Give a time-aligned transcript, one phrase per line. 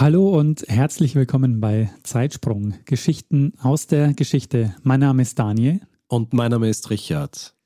[0.00, 4.76] Hallo und herzlich willkommen bei Zeitsprung, Geschichten aus der Geschichte.
[4.84, 5.80] Mein Name ist Daniel.
[6.06, 7.56] Und mein Name ist Richard.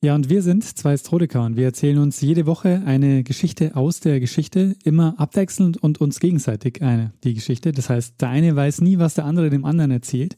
[0.00, 4.00] Ja, und wir sind zwei Historiker und wir erzählen uns jede Woche eine Geschichte aus
[4.00, 7.72] der Geschichte, immer abwechselnd und uns gegenseitig eine, die Geschichte.
[7.72, 10.36] Das heißt, der eine weiß nie, was der andere dem anderen erzählt.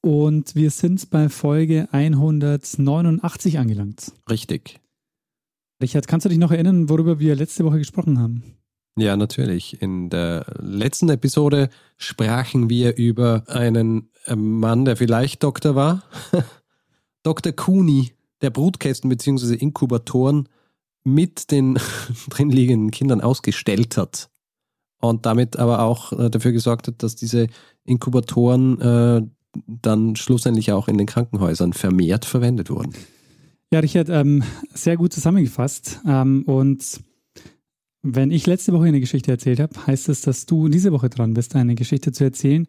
[0.00, 4.10] Und wir sind bei Folge 189 angelangt.
[4.30, 4.80] Richtig.
[5.82, 8.56] Richard, kannst du dich noch erinnern, worüber wir letzte Woche gesprochen haben?
[8.98, 9.82] Ja, natürlich.
[9.82, 11.68] In der letzten Episode
[11.98, 16.02] sprachen wir über einen äh, Mann, der vielleicht Doktor war.
[17.22, 17.52] Dr.
[17.52, 19.54] Cooney, der Brutkästen bzw.
[19.54, 20.48] Inkubatoren
[21.04, 21.78] mit den
[22.30, 24.30] drin liegenden Kindern ausgestellt hat.
[24.98, 27.48] Und damit aber auch äh, dafür gesorgt hat, dass diese
[27.84, 29.22] Inkubatoren äh,
[29.66, 32.94] dann schlussendlich auch in den Krankenhäusern vermehrt verwendet wurden.
[33.70, 34.42] Ja, Richard, ähm,
[34.72, 36.00] sehr gut zusammengefasst.
[36.06, 37.00] Ähm, und
[38.14, 41.34] wenn ich letzte Woche eine Geschichte erzählt habe, heißt es, dass du diese Woche dran
[41.34, 42.66] bist, eine Geschichte zu erzählen.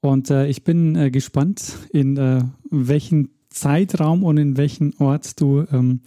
[0.00, 5.64] Und äh, ich bin äh, gespannt, in äh, welchen Zeitraum und in welchen Ort du
[5.72, 6.00] ähm,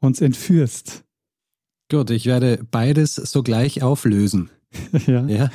[0.00, 1.04] uns entführst.
[1.90, 4.50] Gut, ich werde beides sogleich auflösen.
[5.06, 5.26] ja.
[5.26, 5.50] ja.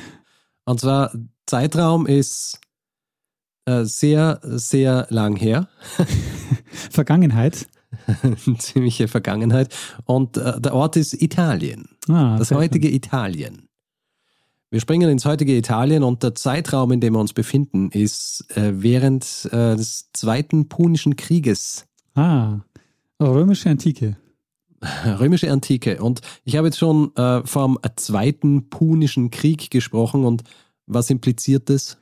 [0.64, 1.12] Und zwar,
[1.46, 2.60] Zeitraum ist
[3.64, 5.68] äh, sehr, sehr lang her.
[6.90, 7.66] Vergangenheit.
[8.58, 9.74] ziemliche Vergangenheit.
[10.04, 11.88] Und äh, der Ort ist Italien.
[12.08, 12.96] Ah, das heutige schön.
[12.96, 13.68] Italien.
[14.70, 18.72] Wir springen ins heutige Italien und der Zeitraum, in dem wir uns befinden, ist äh,
[18.82, 21.86] während äh, des Zweiten Punischen Krieges.
[22.14, 22.58] Ah,
[23.20, 24.18] römische Antike.
[25.18, 26.02] Römische Antike.
[26.02, 30.44] Und ich habe jetzt schon äh, vom Zweiten Punischen Krieg gesprochen und
[30.86, 31.98] was impliziert das?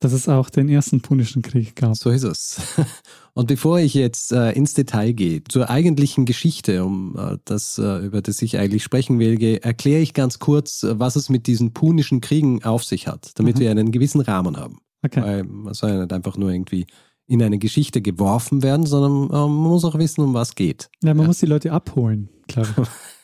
[0.00, 1.96] Dass es auch den ersten Punischen Krieg gab.
[1.96, 2.60] So ist es.
[3.34, 7.98] Und bevor ich jetzt äh, ins Detail gehe, zur eigentlichen Geschichte, um äh, das, äh,
[8.06, 12.20] über das ich eigentlich sprechen will, erkläre ich ganz kurz, was es mit diesen punischen
[12.20, 13.60] Kriegen auf sich hat, damit Mhm.
[13.60, 14.78] wir einen gewissen Rahmen haben.
[15.04, 15.22] Okay.
[15.22, 16.86] Weil man soll ja nicht einfach nur irgendwie
[17.26, 20.90] in eine Geschichte geworfen werden, sondern äh, man muss auch wissen, um was geht.
[21.02, 22.56] Ja, man muss die Leute abholen, ich.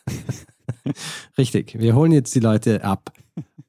[1.39, 3.13] Richtig, wir holen jetzt die Leute ab.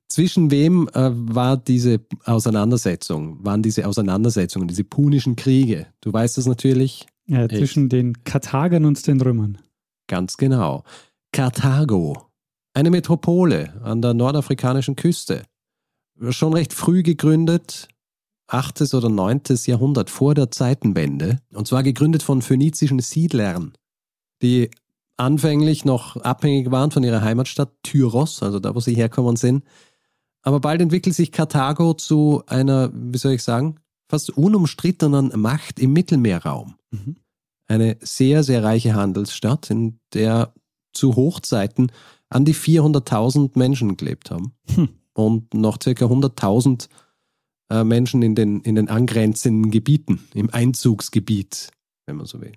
[0.08, 5.88] Zwischen wem äh, war diese Auseinandersetzung, waren diese Auseinandersetzungen, diese punischen Kriege?
[6.02, 9.58] Du weißt es natürlich, Ja, zwischen den Karthagern und den Römern.
[10.08, 10.84] Ganz genau.
[11.32, 12.28] Karthago,
[12.74, 15.44] eine Metropole an der nordafrikanischen Küste.
[16.30, 17.90] Schon recht früh gegründet,
[18.48, 18.94] 8.
[18.94, 19.42] oder 9.
[19.66, 21.40] Jahrhundert vor der Zeitenwende.
[21.54, 23.74] Und zwar gegründet von phönizischen Siedlern,
[24.42, 24.70] die
[25.18, 29.64] anfänglich noch abhängig waren von ihrer Heimatstadt Tyros, also da, wo sie herkommen sind.
[30.46, 33.78] Aber bald entwickelt sich Karthago zu einer, wie soll ich sagen,
[34.10, 37.16] fast unumstrittenen Macht im Mittelmeerraum Mhm.
[37.68, 40.54] eine sehr, sehr reiche Handelsstadt, in der
[40.94, 41.92] zu Hochzeiten
[42.30, 44.90] an die 400.000 Menschen gelebt haben Hm.
[45.14, 46.88] und noch circa 100.000
[47.72, 51.72] äh, Menschen in den, in den angrenzenden Gebieten, im Einzugsgebiet,
[52.06, 52.54] wenn man so will.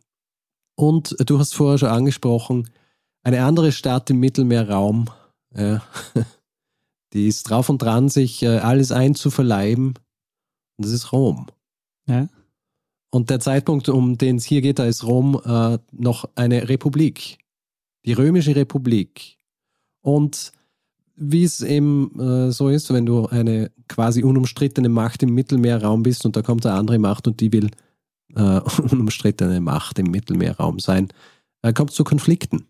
[0.77, 2.69] Und du hast vorher schon angesprochen,
[3.25, 5.06] eine andere Stadt im Mittelmeerraum,
[5.54, 5.78] äh,
[7.12, 9.94] die ist drauf und dran, sich äh, alles einzuverleiben,
[10.78, 11.46] und das ist Rom.
[12.06, 12.28] Ja.
[13.10, 17.38] Und der Zeitpunkt, um den es hier geht, da ist Rom äh, noch eine Republik.
[18.04, 19.38] Die Römische Republik.
[20.02, 20.52] Und
[21.16, 26.24] wie es eben äh, so ist, wenn du eine quasi unumstrittene Macht im Mittelmeerraum bist
[26.24, 27.70] und da kommt eine andere Macht und die will
[28.36, 28.60] äh,
[28.91, 31.08] unumstrittene Macht im Mittelmeerraum sein,
[31.62, 32.68] äh, kommt es zu Konflikten.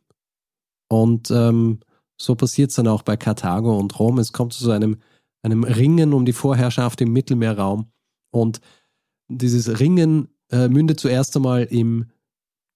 [0.88, 1.80] Und ähm,
[2.20, 4.18] so passiert es dann auch bei Karthago und Rom.
[4.18, 4.98] Es kommt zu so einem,
[5.42, 7.86] einem Ringen um die Vorherrschaft im Mittelmeerraum.
[8.30, 8.60] Und
[9.28, 12.06] dieses Ringen äh, mündet zuerst einmal im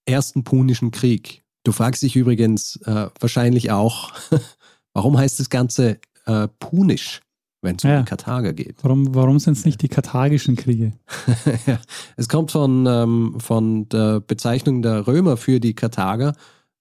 [0.06, 1.42] Ersten Punischen Krieg.
[1.64, 4.12] Du fragst dich übrigens äh, wahrscheinlich auch,
[4.94, 7.20] warum heißt das Ganze äh, Punisch,
[7.62, 8.00] wenn es um Ja.
[8.00, 8.76] die Karthager geht?
[8.82, 10.92] Warum, warum sind es nicht die karthagischen Kriege?
[11.66, 11.80] Ja,
[12.16, 16.34] es kommt von, ähm, von der Bezeichnung der Römer für die Karthager,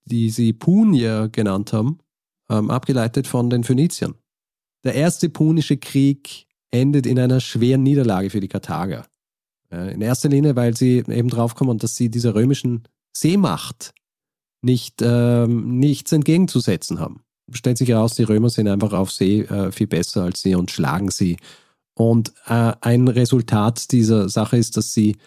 [0.06, 2.00] die sie Punier genannt haben,
[2.52, 4.16] ähm, abgeleitet von den Phöniziern.
[4.84, 9.06] Der erste Punische Krieg endet in einer schweren Niederlage für die Karthager.
[9.72, 12.84] Äh, in erster Linie, weil sie eben draufkommen, dass sie dieser römischen
[13.16, 13.94] Seemacht
[14.62, 17.24] nicht, ähm, nichts entgegenzusetzen haben.
[17.52, 20.72] stellt sich heraus, die Römer sind einfach auf See äh, viel besser als sie und
[20.72, 21.38] schlagen sie.
[21.94, 25.18] Und äh, ein Resultat dieser Sache ist, dass sie,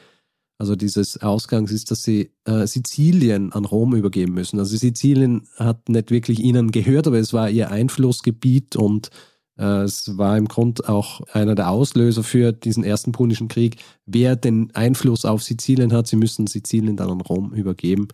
[0.59, 4.59] also dieses Ausgangs ist, dass sie äh, Sizilien an Rom übergeben müssen.
[4.59, 9.11] Also Sizilien hat nicht wirklich ihnen gehört, aber es war ihr Einflussgebiet und
[9.59, 13.77] äh, es war im Grunde auch einer der Auslöser für diesen ersten Punischen Krieg.
[14.07, 18.09] Wer den Einfluss auf Sizilien hat, sie müssen Sizilien dann an Rom übergeben,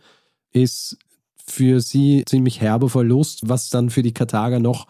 [0.53, 0.97] ist
[1.45, 4.87] für sie ziemlich herber Verlust, was dann für die Karthager noch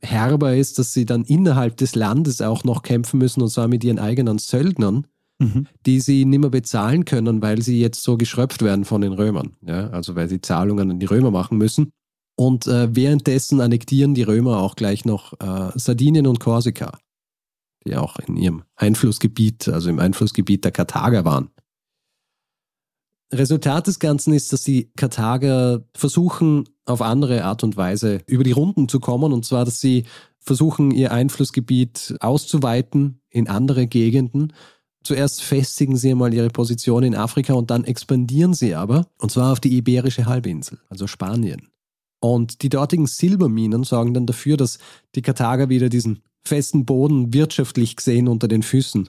[0.00, 3.82] herber ist, dass sie dann innerhalb des Landes auch noch kämpfen müssen und zwar mit
[3.82, 5.06] ihren eigenen Söldnern,
[5.38, 5.66] mhm.
[5.84, 9.56] die sie nicht mehr bezahlen können, weil sie jetzt so geschröpft werden von den Römern.
[9.62, 11.90] Ja, also weil sie Zahlungen an die Römer machen müssen.
[12.38, 16.98] Und äh, währenddessen annektieren die Römer auch gleich noch äh, Sardinien und Korsika,
[17.86, 21.50] die auch in ihrem Einflussgebiet, also im Einflussgebiet der Karthager waren.
[23.32, 28.52] Resultat des Ganzen ist, dass die Karthager versuchen, auf andere Art und Weise über die
[28.52, 30.04] Runden zu kommen, und zwar, dass sie
[30.38, 34.52] versuchen, ihr Einflussgebiet auszuweiten in andere Gegenden.
[35.06, 39.52] Zuerst festigen sie einmal ihre Position in Afrika und dann expandieren sie aber, und zwar
[39.52, 41.68] auf die Iberische Halbinsel, also Spanien.
[42.18, 44.80] Und die dortigen Silberminen sorgen dann dafür, dass
[45.14, 49.08] die Karthager wieder diesen festen Boden wirtschaftlich gesehen unter den Füßen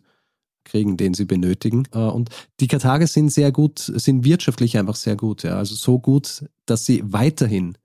[0.65, 1.87] kriegen, den sie benötigen.
[1.91, 2.29] Äh, und
[2.59, 5.41] die Karthager sind sehr gut, sind wirtschaftlich einfach sehr gut.
[5.41, 5.57] Ja.
[5.57, 7.75] Also so gut, dass sie weiterhin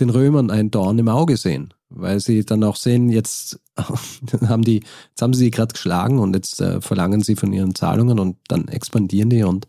[0.00, 1.72] den Römern ein Dorn im Auge sehen.
[1.94, 6.60] Weil sie dann auch sehen, jetzt haben die, jetzt haben sie gerade geschlagen und jetzt
[6.60, 9.66] äh, verlangen sie von ihren Zahlungen und dann expandieren die und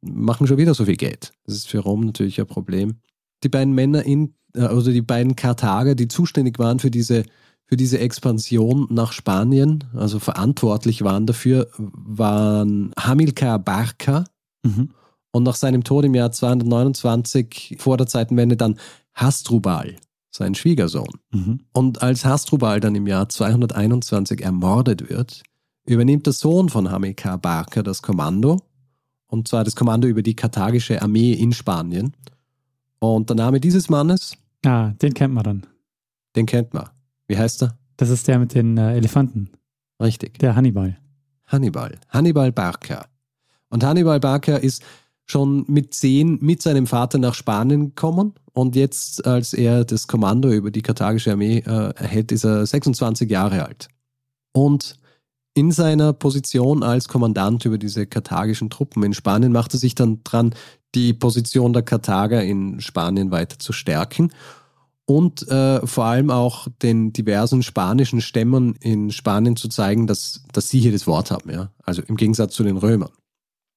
[0.00, 1.32] machen schon wieder so viel Geld.
[1.46, 2.96] Das ist für Rom natürlich ein Problem
[3.44, 7.24] die beiden Männer in, äh, also die beiden Karthager, die zuständig waren für diese,
[7.66, 14.24] für diese Expansion nach Spanien, also verantwortlich waren dafür, waren Hamilcar Barca
[14.62, 14.90] mhm.
[15.30, 18.78] und nach seinem Tod im Jahr 229 vor der Zeitenwende dann
[19.14, 19.96] Hasdrubal,
[20.34, 21.20] sein Schwiegersohn.
[21.32, 21.60] Mhm.
[21.72, 25.42] Und als Hasdrubal dann im Jahr 221 ermordet wird,
[25.86, 28.60] übernimmt der Sohn von Hamilcar Barca das Kommando,
[29.28, 32.16] und zwar das Kommando über die karthagische Armee in Spanien.
[32.98, 34.36] Und der Name dieses Mannes?
[34.64, 35.66] Ah, den kennt man dann.
[36.36, 36.88] Den kennt man.
[37.28, 37.78] Wie heißt er?
[37.96, 39.50] Das ist der mit den äh, Elefanten.
[40.00, 40.38] Richtig.
[40.38, 40.96] Der Hannibal.
[41.46, 41.98] Hannibal.
[42.08, 43.06] Hannibal Barca.
[43.68, 44.82] Und Hannibal Barca ist
[45.26, 50.50] schon mit zehn mit seinem Vater nach Spanien gekommen und jetzt, als er das Kommando
[50.50, 53.88] über die karthagische Armee äh, erhält, ist er 26 Jahre alt.
[54.52, 54.96] Und
[55.54, 60.22] in seiner Position als Kommandant über diese karthagischen Truppen in Spanien macht er sich dann
[60.24, 60.54] dran,
[60.94, 64.32] die Position der Karthager in Spanien weiter zu stärken
[65.06, 70.68] und äh, vor allem auch den diversen spanischen Stämmen in Spanien zu zeigen, dass, dass
[70.68, 71.70] sie hier das Wort haben, ja.
[71.82, 73.10] Also im Gegensatz zu den Römern.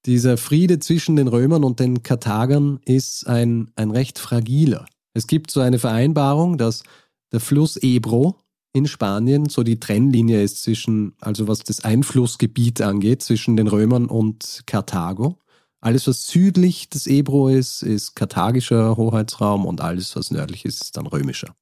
[0.05, 4.85] Dieser Friede zwischen den Römern und den Karthagern ist ein, ein recht fragiler.
[5.13, 6.83] Es gibt so eine Vereinbarung, dass
[7.31, 8.37] der Fluss Ebro
[8.73, 14.05] in Spanien so die Trennlinie ist zwischen, also was das Einflussgebiet angeht, zwischen den Römern
[14.05, 15.39] und Karthago.
[15.79, 20.97] Alles, was südlich des Ebro ist, ist karthagischer Hoheitsraum und alles, was nördlich ist, ist
[20.97, 21.55] dann römischer.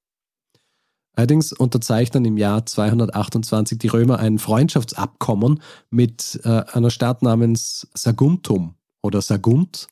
[1.15, 8.75] Allerdings unterzeichnen im Jahr 228 die Römer ein Freundschaftsabkommen mit äh, einer Stadt namens Saguntum
[9.01, 9.87] oder Sagunt.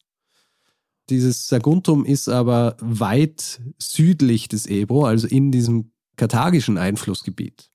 [1.10, 7.70] Dieses Saguntum ist aber weit südlich des Ebro, also in diesem karthagischen Einflussgebiet.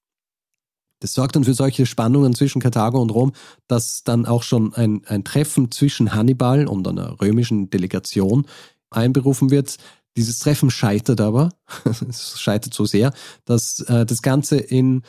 [1.00, 3.33] Das sorgt dann für solche Spannungen zwischen Karthago und Rom,
[3.69, 8.47] dass dann auch schon ein, ein Treffen zwischen Hannibal und einer römischen Delegation
[8.90, 9.76] einberufen wird.
[10.18, 11.50] Dieses Treffen scheitert aber,
[12.08, 13.12] es scheitert so sehr,
[13.44, 15.02] dass äh, das Ganze in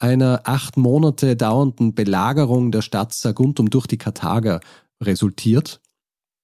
[0.00, 4.58] einer acht Monate dauernden Belagerung der Stadt Saguntum durch die Karthager
[5.00, 5.80] resultiert.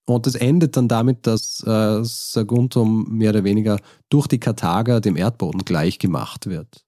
[0.07, 5.17] Und das endet dann damit, dass äh, Saguntum mehr oder weniger durch die Karthager dem
[5.17, 6.85] Erdboden gleichgemacht wird.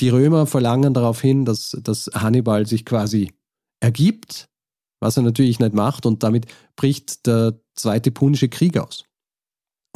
[0.00, 3.34] Die Römer verlangen darauf hin, dass, dass Hannibal sich quasi
[3.80, 4.48] ergibt,
[4.98, 9.04] was er natürlich nicht macht, und damit bricht der Zweite Punische Krieg aus.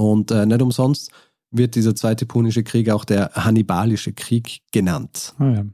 [0.00, 1.10] Und äh, nicht umsonst
[1.50, 5.34] wird dieser Zweite Punische Krieg auch der Hannibalische Krieg genannt.
[5.38, 5.66] Oh ja.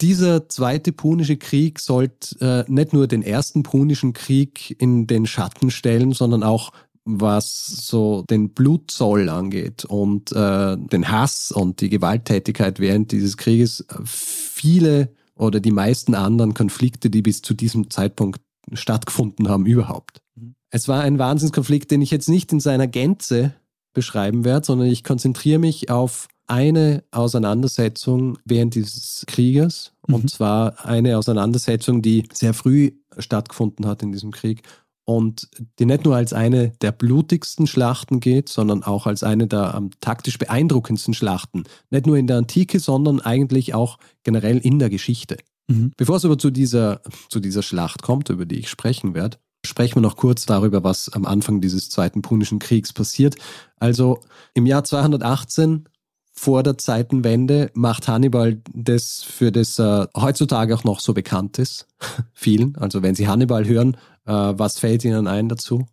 [0.00, 5.70] Dieser Zweite Punische Krieg sollte äh, nicht nur den Ersten Punischen Krieg in den Schatten
[5.70, 6.72] stellen, sondern auch
[7.04, 13.86] was so den Blutzoll angeht und äh, den Hass und die Gewalttätigkeit während dieses Krieges
[14.04, 18.40] viele oder die meisten anderen Konflikte, die bis zu diesem Zeitpunkt
[18.72, 20.22] stattgefunden haben, überhaupt.
[20.34, 20.54] Mhm.
[20.70, 23.54] Es war ein Wahnsinnskonflikt, den ich jetzt nicht in seiner Gänze
[23.96, 30.14] beschreiben werde, sondern ich konzentriere mich auf eine Auseinandersetzung während dieses Krieges, mhm.
[30.14, 34.62] und zwar eine Auseinandersetzung, die sehr früh stattgefunden hat in diesem Krieg
[35.04, 35.48] und
[35.78, 39.90] die nicht nur als eine der blutigsten Schlachten geht, sondern auch als eine der am
[40.00, 41.64] taktisch beeindruckendsten Schlachten.
[41.90, 45.38] Nicht nur in der Antike, sondern eigentlich auch generell in der Geschichte.
[45.68, 45.92] Mhm.
[45.96, 49.96] Bevor es aber zu dieser, zu dieser Schlacht kommt, über die ich sprechen werde, sprechen
[49.96, 53.36] wir noch kurz darüber, was am Anfang dieses Zweiten Punischen Kriegs passiert.
[53.78, 54.20] Also
[54.54, 55.88] im Jahr 218
[56.32, 61.86] vor der Zeitenwende macht Hannibal das, für das er heutzutage auch noch so bekannt ist,
[62.32, 62.76] vielen.
[62.76, 63.96] Also wenn Sie Hannibal hören,
[64.26, 65.86] äh, was fällt Ihnen ein dazu?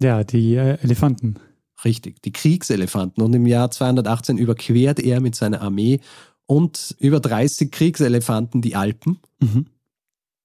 [0.00, 1.36] Ja, die äh, Elefanten.
[1.84, 3.22] Richtig, die Kriegselefanten.
[3.22, 6.00] Und im Jahr 218 überquert er mit seiner Armee
[6.46, 9.20] und über 30 Kriegselefanten die Alpen.
[9.40, 9.66] Mhm.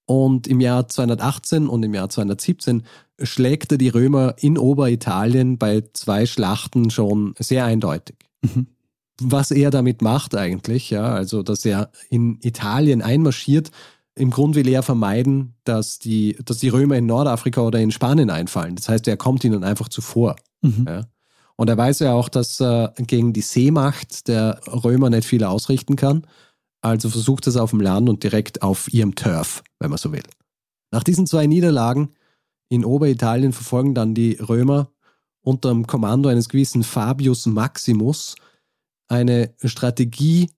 [0.06, 2.84] Und im Jahr 218 und im Jahr 217
[3.22, 8.16] schlägt er die Römer in Oberitalien bei zwei Schlachten schon sehr eindeutig.
[8.42, 8.68] Mhm
[9.20, 13.70] was er damit macht eigentlich, ja, also dass er in Italien einmarschiert.
[14.14, 18.30] Im Grund will er vermeiden, dass die, dass die Römer in Nordafrika oder in Spanien
[18.30, 18.76] einfallen.
[18.76, 20.36] Das heißt, er kommt ihnen einfach zuvor.
[20.62, 20.86] Mhm.
[20.88, 21.02] Ja.
[21.56, 25.96] Und er weiß ja auch, dass er gegen die Seemacht der Römer nicht viel ausrichten
[25.96, 26.26] kann.
[26.86, 30.22] Also versucht es auf dem Land und direkt auf ihrem Turf, wenn man so will.
[30.92, 32.10] Nach diesen zwei Niederlagen
[32.68, 34.92] in Oberitalien verfolgen dann die Römer
[35.42, 38.36] unter dem Kommando eines gewissen Fabius Maximus
[39.08, 40.50] eine Strategie,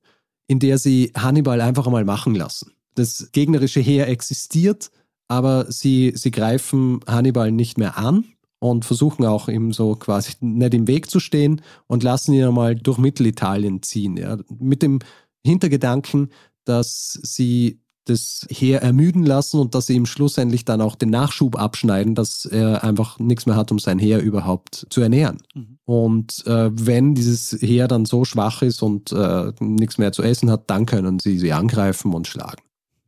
[0.46, 2.72] in der sie Hannibal einfach einmal machen lassen.
[2.94, 4.90] Das gegnerische Heer existiert,
[5.28, 8.26] aber sie, sie greifen Hannibal nicht mehr an
[8.58, 12.74] und versuchen auch ihm so quasi nicht im Weg zu stehen und lassen ihn einmal
[12.74, 14.18] durch Mittelitalien ziehen.
[14.18, 14.36] Ja.
[14.58, 14.98] Mit dem
[15.44, 16.30] Hintergedanken,
[16.64, 21.56] dass sie das Heer ermüden lassen und dass sie ihm schlussendlich dann auch den Nachschub
[21.56, 25.38] abschneiden, dass er einfach nichts mehr hat, um sein Heer überhaupt zu ernähren.
[25.54, 25.78] Mhm.
[25.84, 30.50] Und äh, wenn dieses Heer dann so schwach ist und äh, nichts mehr zu essen
[30.50, 32.62] hat, dann können sie sie angreifen und schlagen.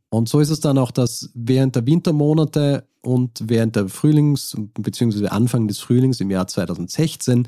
[0.09, 5.27] Und so ist es dann auch, dass während der Wintermonate und während der Frühlings- bzw.
[5.27, 7.47] Anfang des Frühlings im Jahr 2016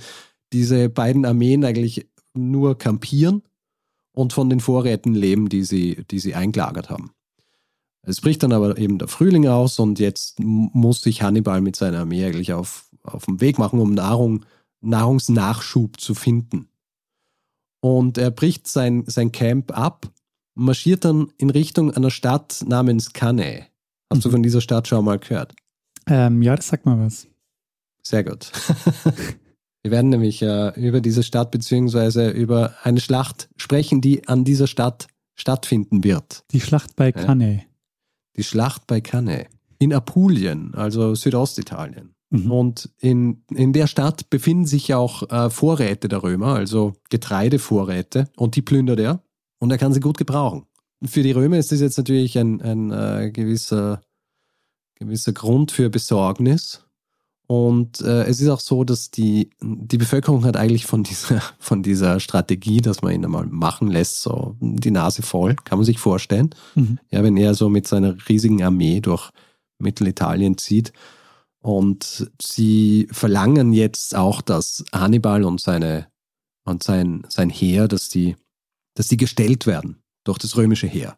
[0.54, 3.44] diese beiden Armeen eigentlich nur kampieren
[4.14, 7.12] und von den Vorräten leben, die sie, die sie eingelagert haben.
[8.04, 12.00] Es bricht dann aber eben der Frühling aus und jetzt muss sich Hannibal mit seiner
[12.00, 14.46] Armee eigentlich auf, auf den Weg machen, um Nahrung,
[14.82, 16.70] Nahrungsnachschub zu finden.
[17.80, 20.10] Und er bricht sein, sein Camp ab
[20.56, 23.68] und marschiert dann in Richtung einer Stadt namens Cannae.
[24.10, 24.24] Hast mhm.
[24.24, 25.56] du von dieser Stadt schon mal gehört?
[26.08, 27.28] Ähm, ja, das sagt mal was.
[28.02, 28.52] Sehr gut.
[29.84, 34.68] Wir werden nämlich äh, über diese Stadt beziehungsweise über eine Schlacht sprechen, die an dieser
[34.68, 36.44] Stadt stattfinden wird.
[36.52, 37.58] Die Schlacht bei Cannae.
[37.58, 37.74] Ja
[38.36, 39.48] die Schlacht bei Cannae
[39.80, 42.16] in Apulien, also Südostitalien.
[42.30, 42.52] Mhm.
[42.52, 48.56] Und in, in der Stadt befinden sich auch äh, Vorräte der Römer, also Getreidevorräte, und
[48.56, 49.24] die plündert er
[49.60, 50.66] und er kann sie gut gebrauchen.
[51.06, 54.02] Für die Römer ist das jetzt natürlich ein, ein äh, gewisser,
[54.96, 56.86] gewisser Grund für Besorgnis,
[57.48, 61.84] und äh, es ist auch so, dass die, die Bevölkerung hat eigentlich von dieser, von
[61.84, 66.00] dieser Strategie, dass man ihn einmal machen lässt, so die Nase voll, kann man sich
[66.00, 66.56] vorstellen.
[66.76, 67.00] Mhm.
[67.10, 69.30] Ja, wenn er so mit seiner riesigen Armee durch
[69.80, 70.94] Mittelitalien zieht.
[71.60, 76.08] Und sie verlangen jetzt auch, dass Hannibal und seine
[76.66, 78.36] und sein, sein Heer, dass die,
[78.96, 81.18] dass die gestellt werden durch das römische Heer.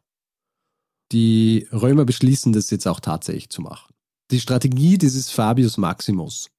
[1.11, 3.94] Die Römer beschließen das jetzt auch tatsächlich zu machen.
[4.31, 6.49] Die Strategie dieses Fabius Maximus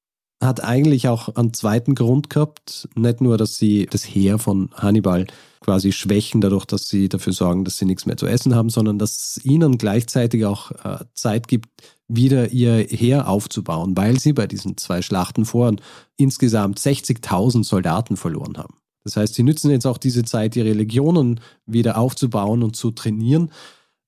[0.41, 2.87] hat eigentlich auch einen zweiten Grund gehabt.
[2.95, 5.25] Nicht nur, dass sie das Heer von Hannibal
[5.61, 8.99] quasi schwächen, dadurch, dass sie dafür sorgen, dass sie nichts mehr zu essen haben, sondern
[8.99, 11.67] dass es ihnen gleichzeitig auch äh, Zeit gibt,
[12.07, 15.75] wieder ihr Heer aufzubauen, weil sie bei diesen zwei Schlachten vor
[16.15, 18.75] insgesamt 60.000 Soldaten verloren haben.
[19.03, 23.51] Das heißt, sie nützen jetzt auch diese Zeit, ihre Legionen wieder aufzubauen und zu trainieren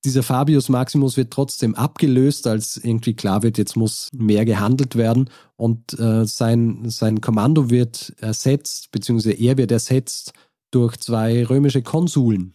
[0.04, 5.28] dieser Fabius Maximus wird trotzdem abgelöst, als irgendwie klar wird, jetzt muss mehr gehandelt werden
[5.56, 10.32] und äh, sein, sein Kommando wird ersetzt, beziehungsweise er wird ersetzt
[10.70, 12.54] durch zwei römische Konsuln.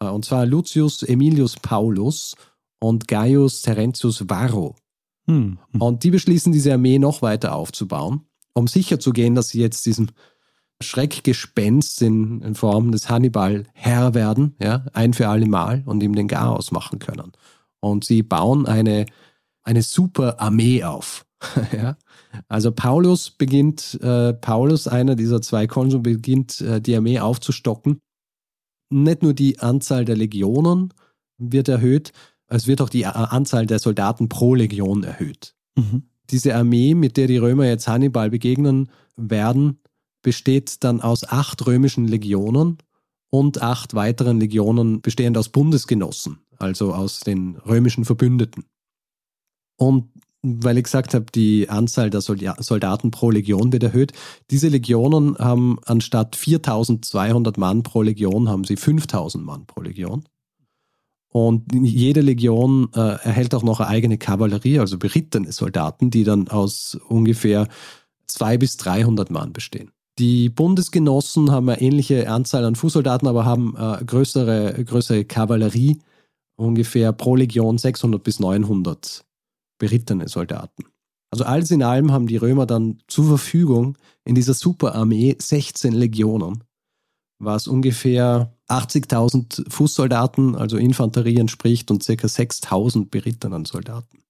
[0.00, 2.34] Äh, und zwar Lucius Emilius Paulus
[2.80, 4.76] und Gaius Terentius Varro.
[5.26, 5.58] Hm.
[5.78, 8.22] Und die beschließen, diese Armee noch weiter aufzubauen,
[8.54, 10.08] um sicherzugehen, dass sie jetzt diesem
[10.80, 16.14] Schreckgespenst in, in Form des Hannibal Herr werden, ja, ein für alle Mal und ihm
[16.14, 17.32] den Garaus machen können.
[17.80, 19.06] Und sie bauen eine,
[19.62, 21.26] eine super Armee auf.
[21.72, 21.96] ja.
[22.48, 28.00] Also Paulus beginnt, äh, Paulus, einer dieser zwei Konsuln, beginnt äh, die Armee aufzustocken.
[28.90, 30.94] Nicht nur die Anzahl der Legionen
[31.38, 32.12] wird erhöht,
[32.48, 35.54] es wird auch die Anzahl der Soldaten pro Legion erhöht.
[35.76, 36.04] Mhm.
[36.30, 39.78] Diese Armee, mit der die Römer jetzt Hannibal begegnen werden,
[40.22, 42.78] besteht dann aus acht römischen Legionen
[43.30, 48.64] und acht weiteren Legionen bestehend aus Bundesgenossen, also aus den römischen Verbündeten.
[49.76, 50.10] Und
[50.42, 54.12] weil ich gesagt habe, die Anzahl der Soldaten pro Legion wird erhöht.
[54.50, 60.24] Diese Legionen haben anstatt 4200 Mann pro Legion, haben sie 5000 Mann pro Legion.
[61.30, 66.48] Und jede Legion äh, erhält auch noch eine eigene Kavallerie, also berittene Soldaten, die dann
[66.48, 67.68] aus ungefähr
[68.26, 69.90] 200 bis 300 Mann bestehen.
[70.18, 75.98] Die Bundesgenossen haben eine ähnliche Anzahl an Fußsoldaten, aber haben äh, größere, größere Kavallerie,
[76.56, 79.24] ungefähr pro Legion 600 bis 900
[79.78, 80.84] berittene Soldaten.
[81.30, 86.64] Also alles in allem haben die Römer dann zur Verfügung in dieser Superarmee 16 Legionen,
[87.38, 92.12] was ungefähr 80.000 Fußsoldaten, also Infanterie entspricht und ca.
[92.12, 94.22] 6.000 berittenen Soldaten.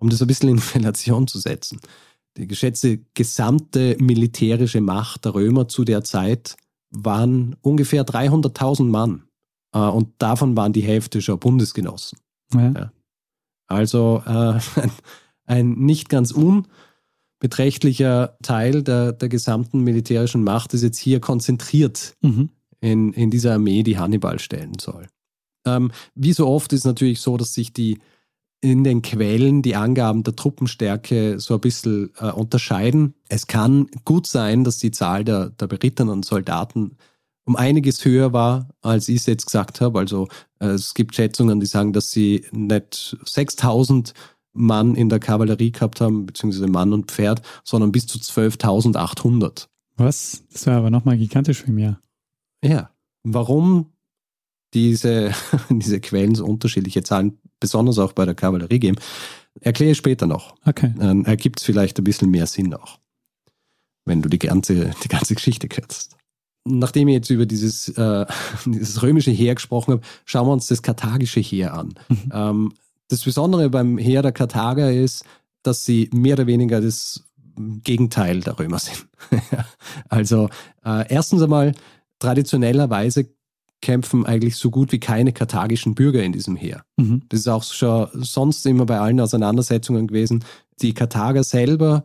[0.00, 1.80] Um das ein bisschen in Relation zu setzen
[2.36, 6.56] die geschätzte gesamte militärische Macht der Römer zu der Zeit
[6.90, 9.24] waren ungefähr 300.000 Mann.
[9.72, 12.18] Äh, und davon waren die Hälfte schon Bundesgenossen.
[12.52, 12.72] Ja.
[12.72, 12.92] Ja.
[13.66, 14.58] Also äh,
[15.46, 22.50] ein, nicht ganz unbeträchtlicher Teil der, der gesamten militärischen Macht ist jetzt hier konzentriert mhm.
[22.80, 25.06] in, in dieser Armee, die Hannibal stellen soll.
[25.66, 27.98] Ähm, wie so oft ist es natürlich so, dass sich die
[28.64, 33.12] in den Quellen die Angaben der Truppenstärke so ein bisschen äh, unterscheiden.
[33.28, 36.96] Es kann gut sein, dass die Zahl der, der berittenen Soldaten
[37.44, 39.98] um einiges höher war, als ich es jetzt gesagt habe.
[39.98, 40.28] Also
[40.60, 44.14] äh, es gibt Schätzungen, die sagen, dass sie nicht 6000
[44.54, 49.66] Mann in der Kavallerie gehabt haben, beziehungsweise Mann und Pferd, sondern bis zu 12.800.
[49.98, 50.42] Was?
[50.50, 51.92] Das wäre aber nochmal gigantisch für mich.
[52.62, 52.90] Ja.
[53.24, 53.92] Warum
[54.72, 55.32] diese,
[55.68, 58.98] diese Quellen so unterschiedliche Zahlen besonders auch bei der Kavallerie geben.
[59.60, 60.54] Erkläre ich später noch.
[60.64, 60.92] Okay.
[60.98, 62.98] Dann ergibt es vielleicht ein bisschen mehr Sinn auch,
[64.04, 66.16] wenn du die ganze, die ganze Geschichte kürzt.
[66.66, 68.26] Nachdem ich jetzt über dieses, äh,
[68.66, 71.94] dieses römische Heer gesprochen habe, schauen wir uns das karthagische Heer an.
[72.08, 72.30] Mhm.
[72.32, 72.72] Ähm,
[73.08, 75.24] das Besondere beim Heer der Karthager ist,
[75.62, 77.24] dass sie mehr oder weniger das
[77.56, 79.06] Gegenteil der Römer sind.
[80.08, 80.48] also
[80.84, 81.74] äh, erstens einmal,
[82.18, 83.28] traditionellerweise
[83.84, 86.84] kämpfen eigentlich so gut wie keine karthagischen Bürger in diesem Heer.
[86.96, 87.22] Mhm.
[87.28, 90.42] Das ist auch schon sonst immer bei allen Auseinandersetzungen gewesen.
[90.80, 92.04] Die Karthager selber,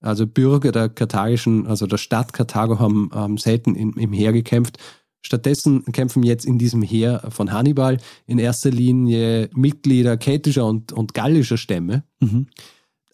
[0.00, 4.78] also Bürger der karthagischen, also der Stadt Karthago, haben, haben selten im, im Heer gekämpft.
[5.22, 11.14] Stattdessen kämpfen jetzt in diesem Heer von Hannibal in erster Linie Mitglieder keltischer und, und
[11.14, 12.02] gallischer Stämme.
[12.18, 12.48] Mhm.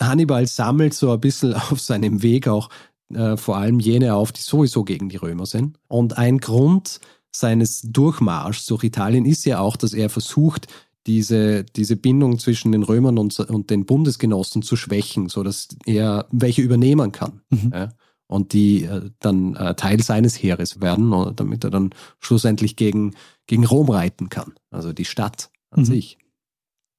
[0.01, 2.71] Hannibal sammelt so ein bisschen auf seinem Weg auch
[3.12, 5.79] äh, vor allem jene auf, die sowieso gegen die Römer sind.
[5.88, 10.67] Und ein Grund, seines Durchmarschs durch Italien ist ja auch, dass er versucht,
[11.07, 16.62] diese, diese Bindung zwischen den Römern und, und den Bundesgenossen zu schwächen, sodass er welche
[16.62, 17.41] übernehmen kann.
[17.51, 17.71] Mhm.
[17.73, 17.88] Ja,
[18.29, 23.14] und die äh, dann äh, Teil seines Heeres werden, damit er dann schlussendlich gegen,
[23.47, 25.87] gegen Rom reiten kann, also die Stadt an mhm.
[25.87, 26.19] sich.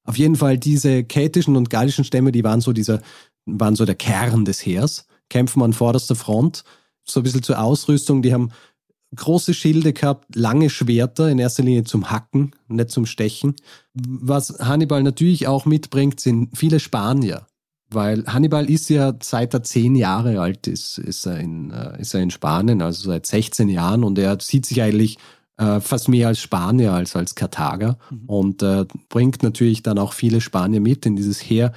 [0.04, 3.00] Auf jeden Fall diese keltischen und gallischen Stämme, die waren so dieser,
[3.46, 6.64] waren so der Kern des Heers, kämpfen an vorderster Front,
[7.04, 8.50] so ein bisschen zur Ausrüstung, die haben
[9.16, 13.54] große Schilde gehabt, lange Schwerter, in erster Linie zum Hacken, nicht zum Stechen.
[13.94, 17.46] Was Hannibal natürlich auch mitbringt, sind viele Spanier.
[17.92, 22.14] Weil Hannibal ist ja seit er zehn Jahre alt ist, ist er in, äh, ist
[22.14, 25.18] er in Spanien, also seit 16 Jahren und er sieht sich eigentlich
[25.56, 28.24] äh, fast mehr als Spanier als als Karthager mhm.
[28.26, 31.72] und äh, bringt natürlich dann auch viele Spanier mit in dieses Heer.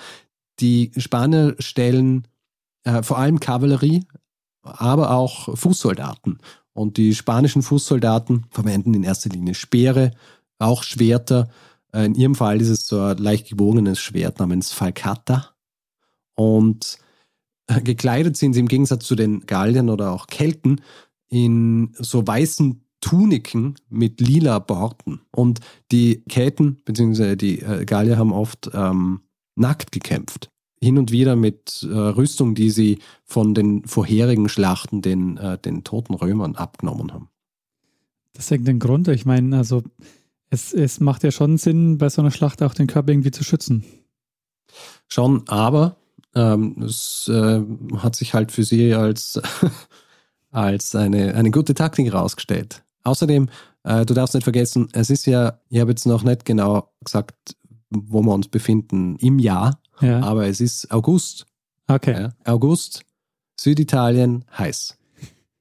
[0.59, 2.27] Die Spanier stellen
[2.83, 4.05] äh, vor allem Kavallerie,
[4.61, 6.37] aber auch Fußsoldaten.
[6.73, 10.11] Und die spanischen Fußsoldaten verwenden in erster Linie Speere,
[10.59, 11.49] auch Schwerter.
[11.93, 15.51] Äh, in ihrem Fall ist es so ein leicht gewogenes Schwert namens Falcata.
[16.35, 16.97] Und
[17.67, 20.81] äh, gekleidet sind sie im Gegensatz zu den Galliern oder auch Kelten
[21.29, 25.21] in so weißen Tuniken mit lila Borten.
[25.31, 25.59] Und
[25.91, 27.35] die Kelten bzw.
[27.35, 29.21] die äh, Gallier haben oft ähm,
[29.55, 30.52] nackt gekämpft
[30.83, 35.83] hin und wieder mit äh, Rüstung, die sie von den vorherigen Schlachten den, äh, den
[35.83, 37.29] toten Römern abgenommen haben.
[38.33, 39.07] Das hängt den Grund.
[39.07, 39.83] Ich meine, also
[40.49, 43.43] es, es macht ja schon Sinn, bei so einer Schlacht auch den Körper irgendwie zu
[43.43, 43.83] schützen.
[45.07, 45.97] Schon, aber
[46.35, 47.61] ähm, es äh,
[47.97, 49.41] hat sich halt für sie als,
[50.51, 52.83] als eine, eine gute Taktik herausgestellt.
[53.03, 53.49] Außerdem,
[53.83, 57.55] äh, du darfst nicht vergessen, es ist ja, ich habe jetzt noch nicht genau gesagt,
[57.89, 60.21] wo wir uns befinden im Jahr, ja.
[60.21, 61.45] aber es ist August.
[61.87, 62.13] Okay.
[62.13, 63.03] Ja, August,
[63.59, 64.97] Süditalien, heiß.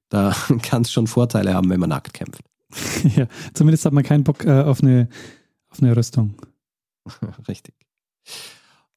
[0.09, 2.43] Da kann es schon Vorteile haben, wenn man nackt kämpft.
[3.17, 5.09] ja, zumindest hat man keinen Bock äh, auf, eine,
[5.69, 6.35] auf eine Rüstung.
[7.49, 7.75] Richtig.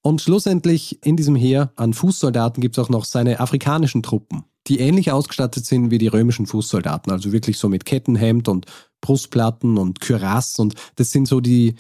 [0.02, 4.80] Und schlussendlich in diesem Heer an Fußsoldaten gibt es auch noch seine afrikanischen Truppen, die
[4.80, 8.68] ähnlich ausgestattet sind wie die römischen Fußsoldaten, also wirklich so mit Kettenhemd und
[9.02, 11.76] Brustplatten und Kürass und das sind so die,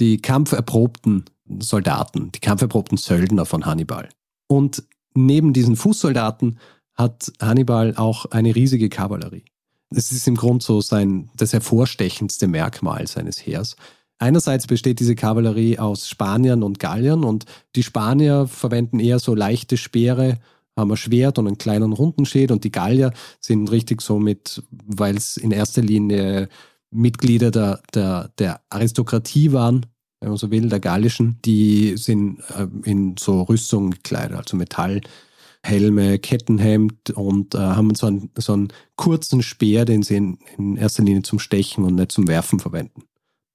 [0.00, 1.24] die kampferprobten
[1.60, 4.08] Soldaten, die kampferprobten Söldner von Hannibal.
[4.48, 6.58] Und neben diesen Fußsoldaten
[6.94, 9.44] hat Hannibal auch eine riesige Kavallerie.
[9.90, 13.76] Es ist im Grunde so sein, das hervorstechendste Merkmal seines Heers.
[14.18, 17.44] Einerseits besteht diese Kavallerie aus Spaniern und Galliern und
[17.76, 20.38] die Spanier verwenden eher so leichte Speere,
[20.74, 25.16] haben ein Schwert und einen kleinen Rundenschild und die Gallier sind richtig so mit, weil
[25.16, 26.48] es in erster Linie
[26.90, 29.86] Mitglieder der, der, der Aristokratie waren,
[30.20, 36.18] wenn man so will, der gallischen, die sind äh, in so Rüstung gekleidet, also Metallhelme,
[36.18, 41.02] Kettenhemd und äh, haben so einen, so einen kurzen Speer, den sie in, in, erster
[41.02, 43.02] Linie zum Stechen und nicht zum Werfen verwenden.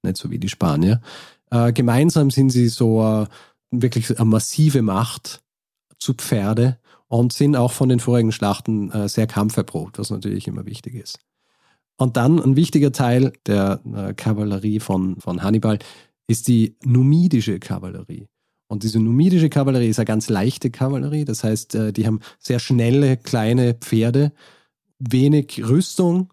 [0.02, 1.00] Nicht so wie die Spanier.
[1.50, 3.26] Äh, gemeinsam sind sie so äh,
[3.70, 5.42] wirklich eine massive Macht
[5.98, 10.64] zu Pferde und sind auch von den vorigen Schlachten äh, sehr kampferprobt, was natürlich immer
[10.64, 11.18] wichtig ist.
[11.96, 15.78] Und dann ein wichtiger Teil der äh, Kavallerie von, von Hannibal
[16.26, 18.28] ist die numidische Kavallerie.
[18.68, 22.58] Und diese numidische Kavallerie ist eine ganz leichte Kavallerie, das heißt, äh, die haben sehr
[22.58, 24.32] schnelle, kleine Pferde,
[24.98, 26.32] wenig Rüstung,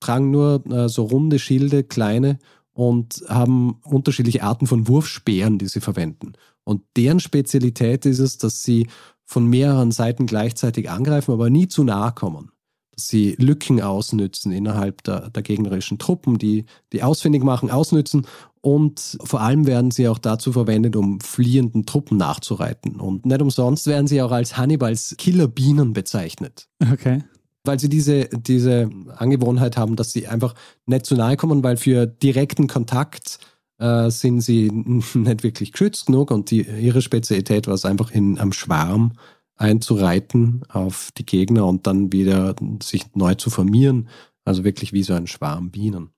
[0.00, 2.38] tragen nur äh, so runde Schilde, kleine
[2.72, 6.32] und haben unterschiedliche Arten von Wurfspeeren, die sie verwenden.
[6.64, 8.86] Und deren Spezialität ist es, dass sie
[9.24, 12.52] von mehreren Seiten gleichzeitig angreifen, aber nie zu nahe kommen
[12.92, 18.26] dass sie Lücken ausnützen innerhalb der, der gegnerischen Truppen, die, die ausfindig machen, ausnützen
[18.62, 23.00] und vor allem werden sie auch dazu verwendet, um fliehenden Truppen nachzureiten.
[23.00, 26.68] Und nicht umsonst werden sie auch als Hannibals Killerbienen bezeichnet.
[26.92, 27.24] Okay.
[27.64, 30.54] Weil sie diese, diese Angewohnheit haben, dass sie einfach
[30.86, 33.40] nicht zu nahe kommen, weil für direkten Kontakt
[33.78, 34.70] äh, sind sie
[35.14, 39.14] nicht wirklich geschützt genug und die, ihre Spezialität war es einfach in, am Schwarm
[39.56, 44.08] einzureiten auf die Gegner und dann wieder sich neu zu formieren.
[44.44, 46.10] Also wirklich wie so ein Schwarm Bienen.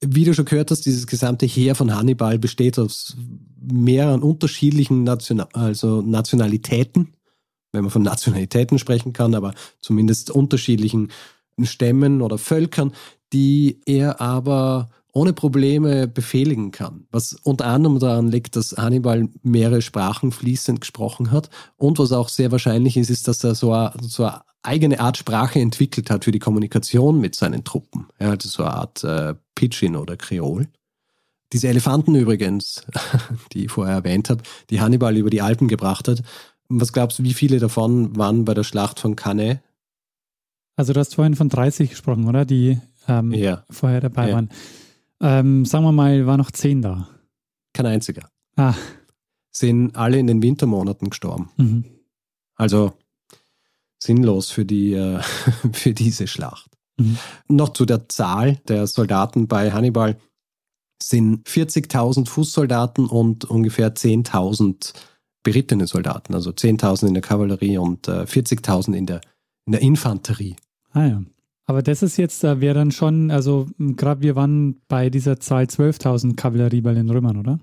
[0.00, 3.16] Wie du schon gehört hast, dieses gesamte Heer von Hannibal besteht aus
[3.60, 7.14] mehreren unterschiedlichen Nation also Nationalitäten,
[7.72, 11.10] wenn man von Nationalitäten sprechen kann, aber zumindest unterschiedlichen
[11.62, 12.92] Stämmen oder Völkern,
[13.32, 17.06] die er aber ohne Probleme befehligen kann.
[17.10, 22.28] Was unter anderem daran liegt, dass Hannibal mehrere Sprachen fließend gesprochen hat und was auch
[22.28, 26.24] sehr wahrscheinlich ist, ist, dass er so eine, so eine eigene Art Sprache entwickelt hat
[26.24, 28.08] für die Kommunikation mit seinen Truppen.
[28.18, 30.68] Er hatte so eine Art äh, Pidgin oder Kreol.
[31.52, 32.84] Diese Elefanten übrigens,
[33.52, 36.22] die ich vorher erwähnt habe, die Hannibal über die Alpen gebracht hat,
[36.68, 39.60] was glaubst du, wie viele davon waren bei der Schlacht von Cannae?
[40.76, 42.44] Also du hast vorhin von 30 gesprochen, oder?
[42.44, 43.64] Die ähm, ja.
[43.70, 44.34] vorher dabei ja.
[44.34, 44.50] waren.
[45.20, 47.08] Ähm, sagen wir mal, war noch zehn da.
[47.72, 48.28] Kein einziger.
[48.56, 48.74] Ah.
[49.50, 51.50] Sind alle in den Wintermonaten gestorben.
[51.56, 51.84] Mhm.
[52.54, 52.92] Also
[53.98, 55.20] sinnlos für, die, äh,
[55.72, 56.70] für diese Schlacht.
[56.98, 57.18] Mhm.
[57.48, 60.16] Noch zu der Zahl der Soldaten bei Hannibal
[61.02, 64.94] sind 40.000 Fußsoldaten und ungefähr 10.000
[65.44, 69.20] berittene Soldaten, also 10.000 in der Kavallerie und äh, 40.000 in der,
[69.66, 70.56] in der Infanterie.
[70.90, 71.22] Ah ja.
[71.66, 75.64] Aber das ist jetzt, da wäre dann schon, also gerade wir waren bei dieser Zahl
[75.64, 77.60] 12.000 Kavallerie bei den Römern, oder?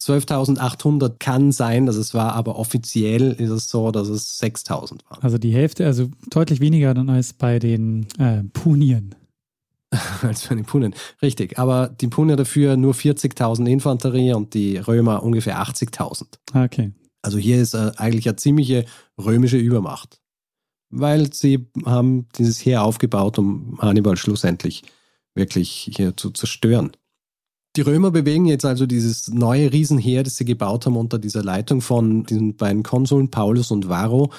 [0.00, 5.22] 12.800 kann sein, dass es war, aber offiziell ist es so, dass es 6.000 waren.
[5.22, 9.14] Also die Hälfte, also deutlich weniger dann als bei den äh, Punien.
[10.22, 11.58] als bei den Punien, richtig.
[11.58, 16.24] Aber die Punier dafür nur 40.000 Infanterie und die Römer ungefähr 80.000.
[16.54, 16.92] Okay.
[17.22, 18.84] Also hier ist äh, eigentlich eine ziemliche
[19.18, 20.20] römische Übermacht
[20.94, 24.82] weil sie haben dieses Heer aufgebaut, um Hannibal schlussendlich
[25.34, 26.92] wirklich hier zu zerstören.
[27.76, 31.80] Die Römer bewegen jetzt also dieses neue Riesenheer, das sie gebaut haben unter dieser Leitung
[31.80, 34.30] von diesen beiden Konsuln Paulus und Varro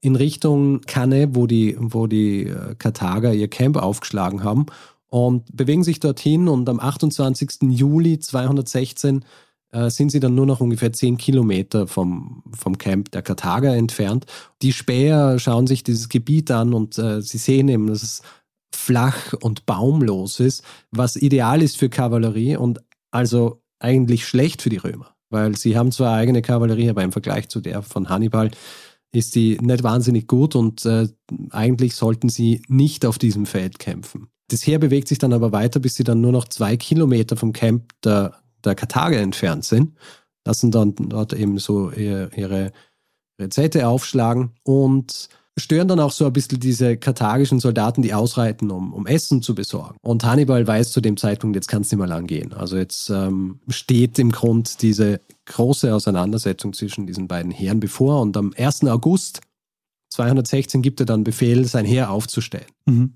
[0.00, 4.66] in Richtung Cannae, wo die, wo die äh, Karthager ihr Camp aufgeschlagen haben
[5.08, 7.62] und bewegen sich dorthin und am 28.
[7.70, 9.24] Juli 216
[9.72, 14.26] äh, sind sie dann nur noch ungefähr zehn Kilometer vom, vom Camp der Karthager entfernt.
[14.62, 18.22] Die Späher schauen sich dieses Gebiet an und äh, sie sehen eben, dass es
[18.74, 24.78] flach und baumlos ist, was ideal ist für Kavallerie und also eigentlich schlecht für die
[24.78, 28.50] Römer, weil sie haben zwar eigene Kavallerie, aber im Vergleich zu der von Hannibal
[29.12, 31.08] ist die nicht wahnsinnig gut und äh,
[31.50, 34.28] eigentlich sollten sie nicht auf diesem Feld kämpfen.
[34.48, 37.52] Das Heer bewegt sich dann aber weiter, bis sie dann nur noch zwei Kilometer vom
[37.52, 38.34] Camp der
[38.64, 39.96] der Karthager entfernt sind,
[40.44, 42.72] lassen dann dort eben so ihre, ihre
[43.50, 45.28] Zelte aufschlagen und
[45.58, 49.54] stören dann auch so ein bisschen diese karthagischen Soldaten, die ausreiten, um, um Essen zu
[49.54, 49.96] besorgen.
[50.02, 52.52] Und Hannibal weiß zu dem Zeitpunkt, jetzt kann es nicht mehr lang gehen.
[52.52, 58.20] Also jetzt ähm, steht im Grund diese große Auseinandersetzung zwischen diesen beiden Heeren bevor.
[58.20, 58.84] Und am 1.
[58.86, 59.42] August
[60.10, 62.66] 216 gibt er dann Befehl, sein Heer aufzustellen.
[62.86, 63.14] Mhm.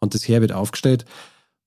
[0.00, 1.04] Und das Heer wird aufgestellt.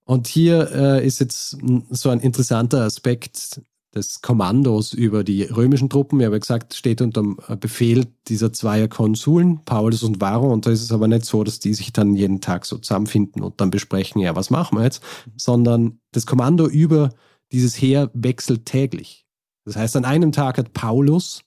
[0.05, 1.57] Und hier äh, ist jetzt
[1.89, 3.61] so ein interessanter Aspekt,
[3.93, 6.19] des Kommandos über die römischen Truppen.
[6.19, 10.51] Ich habe gesagt, steht unter dem Befehl dieser zweier Konsuln, Paulus und Varro.
[10.51, 13.43] Und da ist es aber nicht so, dass die sich dann jeden Tag so zusammenfinden
[13.43, 15.03] und dann besprechen, ja, was machen wir jetzt,
[15.35, 17.09] sondern das Kommando über
[17.51, 19.25] dieses Heer wechselt täglich.
[19.65, 21.43] Das heißt, an einem Tag hat Paulus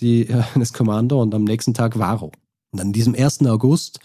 [0.00, 2.32] die, äh, das Kommando und am nächsten Tag Varro.
[2.72, 3.46] Und an diesem 1.
[3.46, 4.00] August,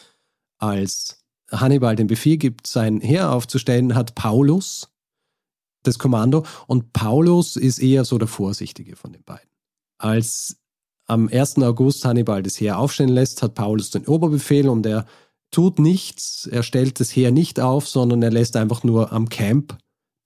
[0.58, 4.90] als Hannibal den Befehl gibt, sein Heer aufzustellen, hat Paulus
[5.88, 6.46] das Kommando.
[6.68, 9.50] Und Paulus ist eher so der Vorsichtige von den beiden.
[9.98, 10.58] Als
[11.08, 11.60] am 1.
[11.60, 15.06] August Hannibal das Heer aufstellen lässt, hat Paulus den Oberbefehl und er
[15.52, 19.78] tut nichts, er stellt das Heer nicht auf, sondern er lässt einfach nur am Camp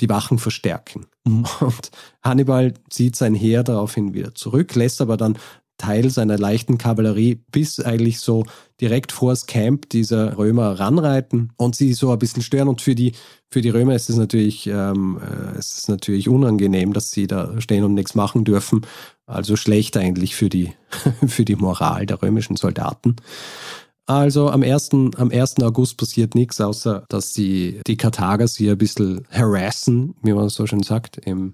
[0.01, 1.07] die Wachen verstärken.
[1.25, 1.45] Mhm.
[1.59, 1.91] Und
[2.23, 5.37] Hannibal zieht sein Heer daraufhin wieder zurück, lässt aber dann
[5.79, 8.45] Teil seiner leichten Kavallerie bis eigentlich so
[8.79, 12.67] direkt vors Camp dieser Römer ranreiten und sie so ein bisschen stören.
[12.67, 13.13] Und für die,
[13.49, 17.83] für die Römer ist es natürlich, ähm, äh, es natürlich unangenehm, dass sie da stehen
[17.83, 18.85] und nichts machen dürfen.
[19.25, 20.73] Also schlecht eigentlich für die,
[21.27, 23.15] für die Moral der römischen Soldaten.
[24.05, 24.89] Also am 1.
[25.17, 25.61] Am 1.
[25.61, 30.65] August passiert nichts, außer dass die, die Karthager sie ein bisschen harassen, wie man so
[30.65, 31.53] schön sagt im,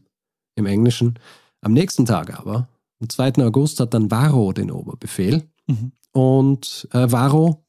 [0.55, 1.19] im Englischen.
[1.59, 2.69] Am nächsten Tag aber,
[3.01, 3.43] am 2.
[3.45, 5.43] August hat dann Varro den Oberbefehl.
[5.67, 5.91] Mhm.
[6.11, 7.65] Und äh, Varro,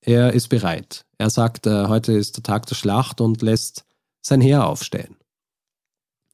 [0.00, 1.04] er ist bereit.
[1.18, 3.84] Er sagt, äh, heute ist der Tag der Schlacht und lässt
[4.22, 5.16] sein Heer aufstellen.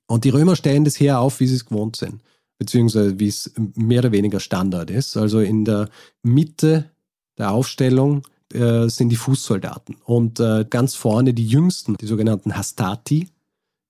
[0.07, 2.23] Und die Römer stellen das Heer auf, wie sie es gewohnt sind,
[2.59, 5.17] beziehungsweise wie es mehr oder weniger Standard ist.
[5.17, 5.89] Also in der
[6.23, 6.91] Mitte
[7.39, 13.29] der Aufstellung äh, sind die Fußsoldaten und äh, ganz vorne die jüngsten, die sogenannten Hastati,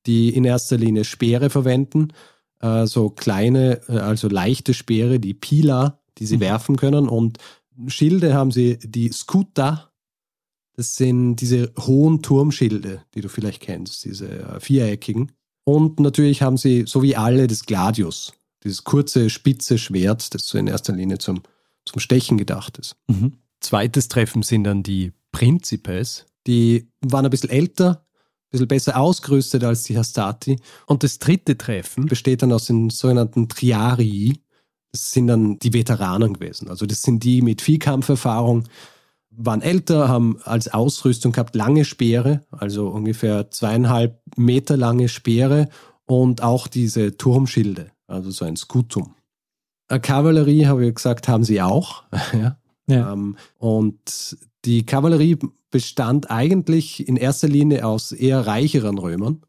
[0.07, 2.13] die in erster Linie Speere verwenden
[2.61, 6.41] äh, so kleine, äh, also leichte Speere, die Pila, die sie mhm.
[6.41, 7.09] werfen können.
[7.09, 7.39] Und
[7.89, 9.91] Schilde haben sie die Skuta.
[10.75, 15.33] Das sind diese hohen Turmschilde, die du vielleicht kennst, diese äh, viereckigen.
[15.65, 20.59] Und natürlich haben sie, so wie alle, das Gladius, dieses kurze, spitze Schwert, das so
[20.59, 21.43] in erster Linie zum,
[21.85, 22.97] zum Stechen gedacht ist.
[23.09, 23.33] Mhm.
[23.61, 26.27] Zweites Treffen sind dann die Principes.
[26.47, 28.06] Die waren ein bisschen älter,
[28.51, 30.59] bisschen besser ausgerüstet als die Hastati.
[30.87, 34.41] Und das dritte Treffen besteht dann aus den sogenannten Triarii.
[34.93, 36.69] Das sind dann die Veteranen gewesen.
[36.69, 38.65] Also das sind die mit Vielkampferfahrung,
[39.31, 45.69] waren älter, haben als Ausrüstung gehabt lange Speere, also ungefähr zweieinhalb Meter lange Speere
[46.07, 49.15] und auch diese Turmschilde, also so ein Skutum.
[49.89, 52.05] Eine Kavallerie, habe ich gesagt, haben sie auch.
[52.33, 52.57] ja.
[52.89, 53.13] Ja.
[53.13, 55.39] Ähm, und die Kavallerie
[55.71, 59.43] bestand eigentlich in erster Linie aus eher reicheren Römern,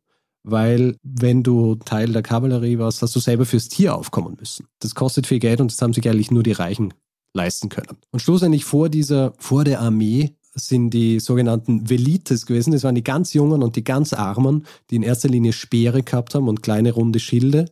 [0.43, 4.67] weil wenn du Teil der Kavallerie warst, hast du selber fürs Tier aufkommen müssen.
[4.79, 6.93] Das kostet viel Geld und das haben sich eigentlich nur die Reichen
[7.33, 7.97] leisten können.
[8.11, 12.71] Und schlussendlich vor dieser, vor der Armee sind die sogenannten Velites gewesen.
[12.71, 16.33] Das waren die ganz Jungen und die ganz Armen, die in erster Linie Speere gehabt
[16.35, 17.65] haben und kleine runde Schilde.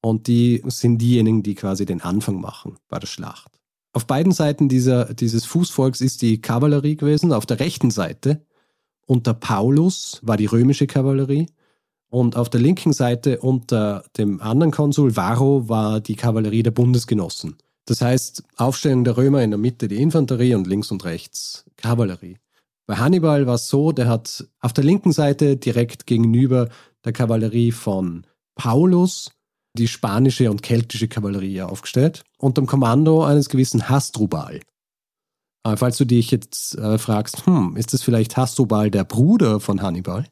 [0.00, 3.51] Und die sind diejenigen, die quasi den Anfang machen bei der Schlacht.
[3.92, 7.32] Auf beiden Seiten dieser, dieses Fußvolks ist die Kavallerie gewesen.
[7.32, 8.44] Auf der rechten Seite
[9.06, 11.46] unter Paulus war die römische Kavallerie.
[12.08, 17.56] Und auf der linken Seite unter dem anderen Konsul Varro war die Kavallerie der Bundesgenossen.
[17.86, 22.36] Das heißt, Aufstellen der Römer in der Mitte die Infanterie und links und rechts Kavallerie.
[22.86, 26.68] Bei Hannibal war es so, der hat auf der linken Seite direkt gegenüber
[27.04, 29.30] der Kavallerie von Paulus
[29.74, 34.60] die spanische und keltische Kavallerie aufgestellt, unter dem Kommando eines gewissen Hasdrubal.
[35.62, 39.80] Aber falls du dich jetzt äh, fragst, hm, ist das vielleicht Hasdrubal der Bruder von
[39.80, 40.26] Hannibal?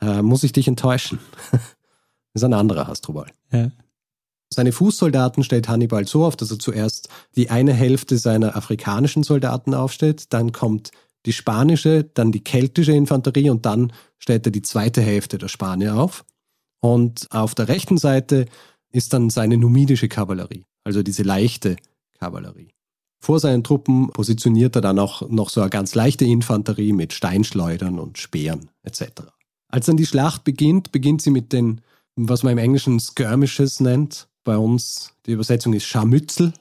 [0.00, 1.18] Äh, muss ich dich enttäuschen.
[1.50, 1.60] das
[2.34, 3.30] ist ein anderer Hasdrubal.
[3.52, 3.70] Ja.
[4.52, 9.74] Seine Fußsoldaten stellt Hannibal so auf, dass er zuerst die eine Hälfte seiner afrikanischen Soldaten
[9.74, 10.90] aufstellt, dann kommt
[11.26, 15.96] die spanische, dann die keltische Infanterie und dann stellt er die zweite Hälfte der Spanier
[15.96, 16.24] auf.
[16.80, 18.46] Und auf der rechten Seite
[18.92, 21.76] ist dann seine numidische Kavallerie, also diese leichte
[22.18, 22.72] Kavallerie.
[23.22, 27.98] Vor seinen Truppen positioniert er dann auch noch so eine ganz leichte Infanterie mit Steinschleudern
[27.98, 29.04] und Speeren etc.
[29.68, 31.82] Als dann die Schlacht beginnt, beginnt sie mit den,
[32.16, 34.28] was man im Englischen Skirmishes nennt.
[34.42, 36.52] Bei uns die Übersetzung ist Scharmützel.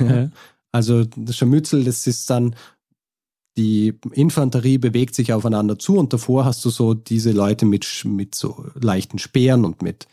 [0.00, 0.30] Ja.
[0.74, 2.56] Also das Scharmützel, das ist dann
[3.56, 8.34] die Infanterie bewegt sich aufeinander zu und davor hast du so diese Leute mit, mit
[8.34, 10.06] so leichten Speeren und mit,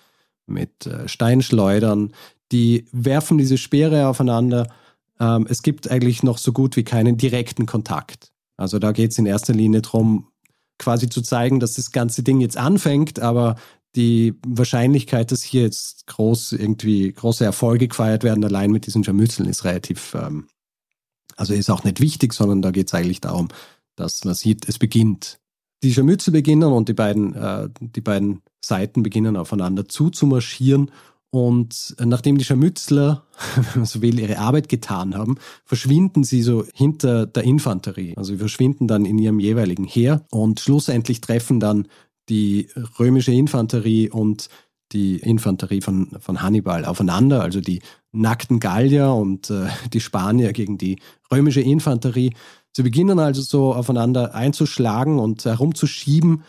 [0.45, 2.13] mit äh, Steinschleudern,
[2.51, 4.67] die werfen diese Speere aufeinander.
[5.19, 8.31] Ähm, es gibt eigentlich noch so gut wie keinen direkten Kontakt.
[8.57, 10.27] Also da geht es in erster Linie darum,
[10.77, 13.55] quasi zu zeigen, dass das ganze Ding jetzt anfängt, aber
[13.95, 19.49] die Wahrscheinlichkeit, dass hier jetzt groß irgendwie große Erfolge gefeiert werden, allein mit diesen Scharmützeln,
[19.49, 20.47] ist relativ ähm,
[21.39, 23.47] also ist auch nicht wichtig, sondern da geht es eigentlich darum,
[23.95, 25.39] dass man sieht, es beginnt
[25.81, 30.91] die Scharmützel beginnen und die beiden, äh, die beiden Seiten beginnen aufeinander zuzumarschieren.
[31.31, 33.25] Und nachdem die Scharmützler,
[33.55, 38.15] wenn man so will, ihre Arbeit getan haben, verschwinden sie so hinter der Infanterie.
[38.17, 41.87] Also sie verschwinden dann in ihrem jeweiligen Heer und schlussendlich treffen dann
[42.27, 42.67] die
[42.99, 44.49] römische Infanterie und
[44.91, 50.77] die Infanterie von, von Hannibal aufeinander, also die nackten Gallier und äh, die Spanier gegen
[50.77, 50.99] die
[51.31, 52.33] römische Infanterie.
[52.71, 56.43] Sie beginnen also so aufeinander einzuschlagen und herumzuschieben.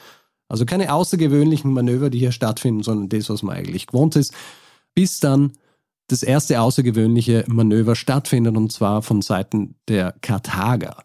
[0.49, 4.35] Also keine außergewöhnlichen Manöver, die hier stattfinden, sondern das, was man eigentlich gewohnt ist.
[4.95, 5.53] Bis dann
[6.09, 11.03] das erste außergewöhnliche Manöver stattfindet, und zwar von Seiten der Karthager.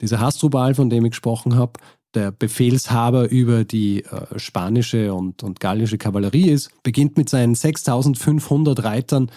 [0.00, 1.74] Dieser Hasdrubal, von dem ich gesprochen habe,
[2.14, 8.82] der Befehlshaber über die äh, spanische und, und gallische Kavallerie ist, beginnt mit seinen 6500
[8.82, 9.30] Reitern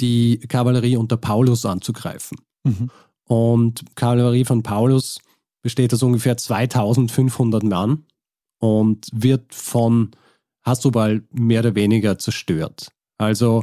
[0.00, 2.38] die Kavallerie unter Paulus anzugreifen.
[2.64, 2.90] Mhm.
[3.24, 5.20] Und Kavallerie von Paulus
[5.62, 8.04] besteht aus ungefähr 2500 Mann
[8.58, 10.12] und wird von
[10.62, 12.92] Hasdrubal mehr oder weniger zerstört.
[13.18, 13.62] Also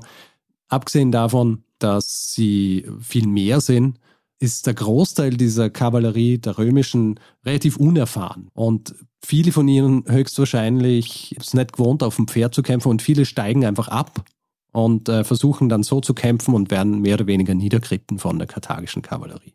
[0.67, 3.99] abgesehen davon, dass sie viel mehr sind,
[4.39, 8.49] ist der Großteil dieser Kavallerie der römischen relativ unerfahren.
[8.53, 8.93] Und
[9.23, 13.65] viele von ihnen höchstwahrscheinlich ist nicht gewohnt, auf dem Pferd zu kämpfen und viele steigen
[13.65, 14.25] einfach ab
[14.75, 18.47] und äh, versuchen dann so zu kämpfen und werden mehr oder weniger niedergeritten von der
[18.47, 19.53] karthagischen Kavallerie.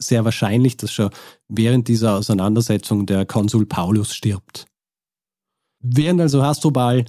[0.00, 1.10] Sehr wahrscheinlich, dass schon
[1.46, 4.66] während dieser Auseinandersetzung der Konsul Paulus stirbt.
[5.80, 7.04] Während also Hasdrubal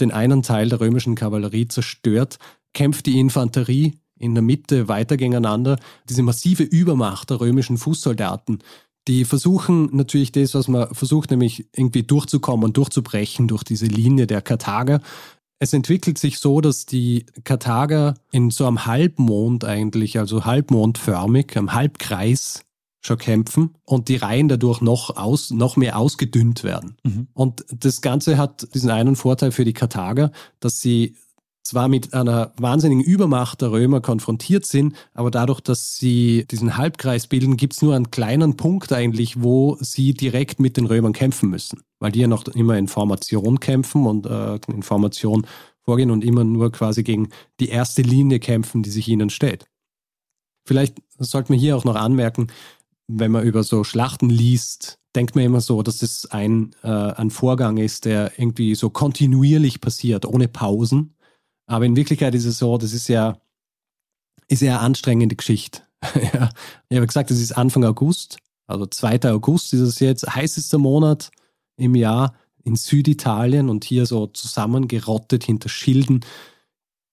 [0.00, 2.38] den einen Teil der römischen Kavallerie zerstört,
[2.72, 5.78] kämpft die Infanterie in der Mitte weiter gegeneinander.
[6.08, 8.62] Diese massive Übermacht der römischen Fußsoldaten,
[9.08, 14.26] die versuchen natürlich das, was man versucht, nämlich irgendwie durchzukommen und durchzubrechen durch diese Linie
[14.26, 15.00] der Karthager.
[15.58, 21.72] Es entwickelt sich so, dass die Karthager in so einem Halbmond eigentlich, also halbmondförmig, am
[21.72, 22.62] Halbkreis
[23.00, 26.96] schon kämpfen und die Reihen dadurch noch, aus, noch mehr ausgedünnt werden.
[27.04, 27.28] Mhm.
[27.32, 31.16] Und das Ganze hat diesen einen Vorteil für die Karthager, dass sie
[31.66, 37.26] zwar mit einer wahnsinnigen Übermacht der Römer konfrontiert sind, aber dadurch, dass sie diesen Halbkreis
[37.26, 41.50] bilden, gibt es nur einen kleinen Punkt eigentlich, wo sie direkt mit den Römern kämpfen
[41.50, 45.44] müssen, weil die ja noch immer in Formation kämpfen und äh, in Formation
[45.80, 49.66] vorgehen und immer nur quasi gegen die erste Linie kämpfen, die sich ihnen stellt.
[50.64, 52.46] Vielleicht sollte man hier auch noch anmerken,
[53.08, 57.30] wenn man über so Schlachten liest, denkt man immer so, dass es ein, äh, ein
[57.30, 61.16] Vorgang ist, der irgendwie so kontinuierlich passiert, ohne Pausen.
[61.66, 63.36] Aber in Wirklichkeit ist es so, das ist ja,
[64.46, 65.82] ist ja eine anstrengende Geschichte.
[66.32, 66.50] ja.
[66.88, 68.38] Ich habe gesagt, es ist Anfang August,
[68.68, 69.24] also 2.
[69.32, 71.32] August ist es jetzt, heißester Monat
[71.76, 72.34] im Jahr
[72.64, 76.24] in Süditalien und hier so zusammengerottet hinter Schilden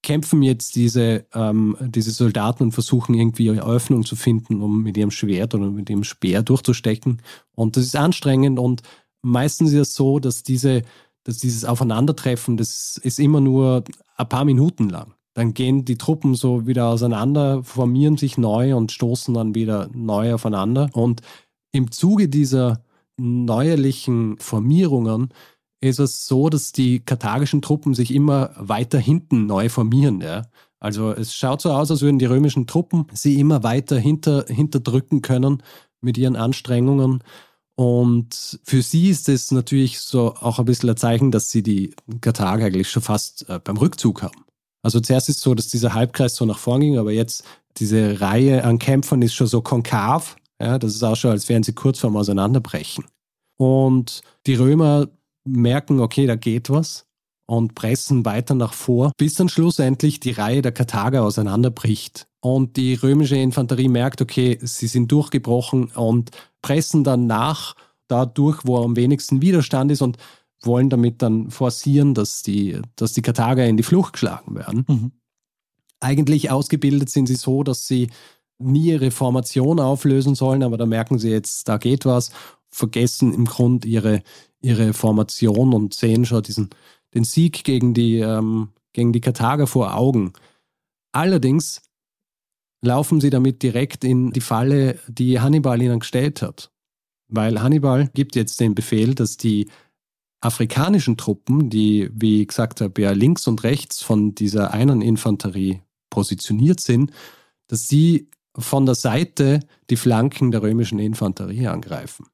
[0.01, 4.97] kämpfen jetzt diese, ähm, diese Soldaten und versuchen irgendwie eine Öffnung zu finden, um mit
[4.97, 7.21] ihrem Schwert oder mit ihrem Speer durchzustecken.
[7.55, 8.81] Und das ist anstrengend und
[9.21, 10.83] meistens ist es so, dass diese
[11.23, 13.83] dass dieses Aufeinandertreffen, das ist immer nur
[14.17, 15.13] ein paar Minuten lang.
[15.33, 20.33] Dann gehen die Truppen so wieder auseinander, formieren sich neu und stoßen dann wieder neu
[20.33, 20.89] aufeinander.
[20.93, 21.21] Und
[21.71, 22.83] im Zuge dieser
[23.17, 25.29] neuerlichen Formierungen
[25.81, 30.21] ist es so, dass die karthagischen Truppen sich immer weiter hinten neu formieren.
[30.21, 30.43] Ja?
[30.79, 35.21] Also es schaut so aus, als würden die römischen Truppen sie immer weiter hinter, hinterdrücken
[35.21, 35.61] können
[36.01, 37.23] mit ihren Anstrengungen.
[37.75, 41.95] Und für sie ist es natürlich so auch ein bisschen ein Zeichen, dass sie die
[42.21, 44.45] Karthager eigentlich schon fast äh, beim Rückzug haben.
[44.83, 47.43] Also zuerst ist es so, dass dieser Halbkreis so nach vorn ging, aber jetzt
[47.77, 50.35] diese Reihe an Kämpfern ist schon so konkav.
[50.61, 53.05] Ja, das ist auch schon, als wären sie kurz vorm Auseinanderbrechen.
[53.57, 55.07] Und die Römer
[55.45, 57.05] merken, okay, da geht was
[57.45, 62.27] und pressen weiter nach vor, bis dann schlussendlich die Reihe der Karthager auseinanderbricht.
[62.39, 67.75] Und die römische Infanterie merkt, okay, sie sind durchgebrochen und pressen dann nach,
[68.07, 70.17] dadurch, wo am wenigsten Widerstand ist und
[70.61, 74.85] wollen damit dann forcieren, dass die, dass die Karthager in die Flucht geschlagen werden.
[74.87, 75.11] Mhm.
[75.99, 78.09] Eigentlich ausgebildet sind sie so, dass sie
[78.59, 82.31] nie ihre Formation auflösen sollen, aber da merken sie jetzt, da geht was,
[82.69, 84.23] vergessen im Grunde ihre,
[84.61, 86.69] ihre Formation und sehen schon diesen,
[87.13, 90.33] den Sieg gegen die, ähm, gegen die Karthager vor Augen.
[91.11, 91.81] Allerdings
[92.81, 96.71] laufen sie damit direkt in die Falle, die Hannibal ihnen gestellt hat.
[97.27, 99.69] Weil Hannibal gibt jetzt den Befehl, dass die
[100.41, 105.81] afrikanischen Truppen, die, wie ich gesagt habe, ja links und rechts von dieser einen Infanterie
[106.09, 107.11] positioniert sind,
[107.67, 112.27] dass sie von der Seite die Flanken der römischen Infanterie angreifen.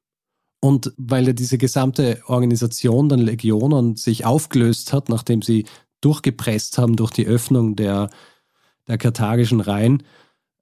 [0.60, 5.64] Und weil ja diese gesamte Organisation der Legionen sich aufgelöst hat, nachdem sie
[6.02, 8.10] durchgepresst haben durch die Öffnung der,
[8.86, 10.02] der karthagischen Reihen,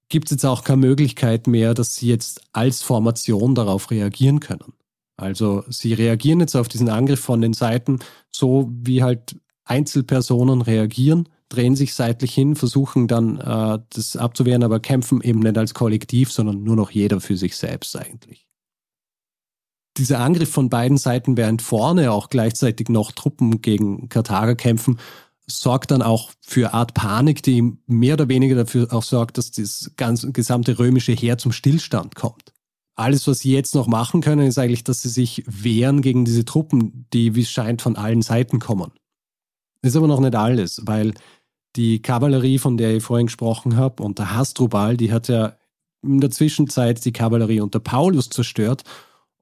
[0.08, 4.72] gibt es jetzt auch keine Möglichkeit mehr, dass sie jetzt als Formation darauf reagieren können.
[5.16, 7.98] Also sie reagieren jetzt auf diesen Angriff von den Seiten
[8.30, 14.80] so, wie halt Einzelpersonen reagieren, drehen sich seitlich hin, versuchen dann äh, das abzuwehren, aber
[14.80, 18.46] kämpfen eben nicht als Kollektiv, sondern nur noch jeder für sich selbst eigentlich.
[19.96, 24.98] Dieser Angriff von beiden Seiten, während vorne auch gleichzeitig noch Truppen gegen Karthager kämpfen,
[25.50, 29.92] sorgt dann auch für Art Panik, die mehr oder weniger dafür auch sorgt, dass das
[29.96, 32.52] ganze gesamte römische Heer zum Stillstand kommt.
[32.94, 36.44] Alles, was sie jetzt noch machen können, ist eigentlich, dass sie sich wehren gegen diese
[36.44, 38.92] Truppen, die, wie es scheint, von allen Seiten kommen.
[39.82, 41.14] Ist aber noch nicht alles, weil
[41.78, 45.54] die Kavallerie, von der ich vorhin gesprochen habe, unter Hasdrubal, die hat ja
[46.02, 48.82] in der Zwischenzeit die Kavallerie unter Paulus zerstört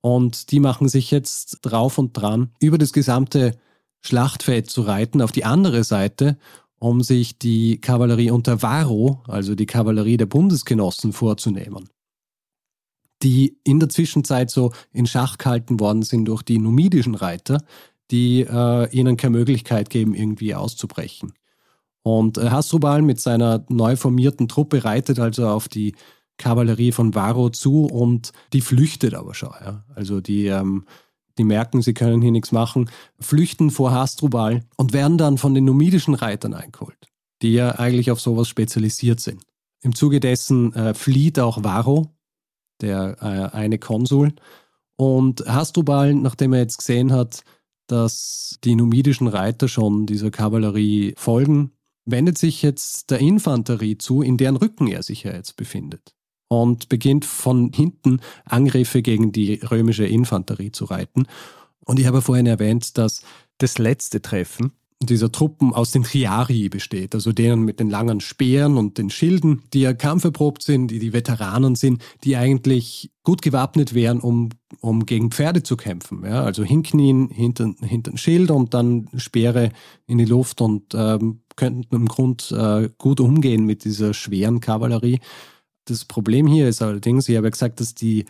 [0.03, 3.59] und die machen sich jetzt drauf und dran, über das gesamte
[4.03, 6.37] Schlachtfeld zu reiten auf die andere Seite,
[6.79, 11.89] um sich die Kavallerie unter Varro, also die Kavallerie der Bundesgenossen, vorzunehmen.
[13.23, 17.65] Die in der Zwischenzeit so in Schach gehalten worden sind durch die numidischen Reiter,
[18.11, 21.33] die äh, ihnen keine Möglichkeit geben, irgendwie auszubrechen.
[22.07, 25.97] Und äh, Hasdrubal mit seiner neu formierten Truppe reitet also auf die
[26.37, 29.51] Kavallerie von Varro zu und die flüchtet aber schon.
[29.61, 29.85] Ja.
[29.93, 30.85] Also die, ähm,
[31.37, 32.89] die merken, sie können hier nichts machen,
[33.19, 37.09] flüchten vor Hasdrubal und werden dann von den numidischen Reitern eingeholt,
[37.43, 39.43] die ja eigentlich auf sowas spezialisiert sind.
[39.83, 42.15] Im Zuge dessen äh, flieht auch Varro,
[42.83, 44.33] der äh, eine Konsul,
[44.95, 47.43] und Hasdrubal, nachdem er jetzt gesehen hat,
[47.89, 51.73] dass die numidischen Reiter schon dieser Kavallerie folgen,
[52.07, 56.15] wendet sich jetzt der Infanterie zu, in deren Rücken er sich ja jetzt befindet.
[56.49, 61.27] Und beginnt von hinten Angriffe gegen die römische Infanterie zu reiten.
[61.85, 63.23] Und ich habe vorhin erwähnt, dass
[63.59, 68.79] das letzte Treffen dieser Truppen aus den Triarii besteht, also denen mit den langen Speeren
[68.79, 73.93] und den Schilden, die ja kampferprobt sind, die die Veteranen sind, die eigentlich gut gewappnet
[73.93, 74.49] wären, um,
[74.81, 76.25] um gegen Pferde zu kämpfen.
[76.25, 76.45] Ja?
[76.45, 79.71] Also hinknien hinter, hinter den Schild und dann Speere
[80.07, 85.21] in die Luft und ähm, könnten im Grund äh, gut umgehen mit dieser schweren Kavallerie.
[85.87, 88.27] Das Problem hier ist allerdings, ich habe ja gesagt, dass die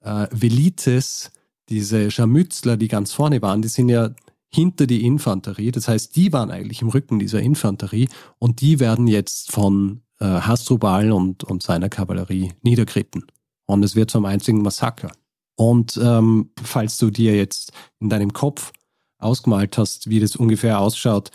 [0.00, 1.30] äh, Velites,
[1.68, 4.10] diese Scharmützler, die ganz vorne waren, die sind ja
[4.50, 5.72] hinter die Infanterie.
[5.72, 8.08] Das heißt, die waren eigentlich im Rücken dieser Infanterie
[8.38, 13.26] und die werden jetzt von äh, Hasdrubal und, und seiner Kavallerie niedergeritten.
[13.66, 15.12] Und es wird zum einzigen Massaker.
[15.56, 18.72] Und ähm, falls du dir jetzt in deinem Kopf
[19.18, 21.30] ausgemalt hast, wie das ungefähr ausschaut,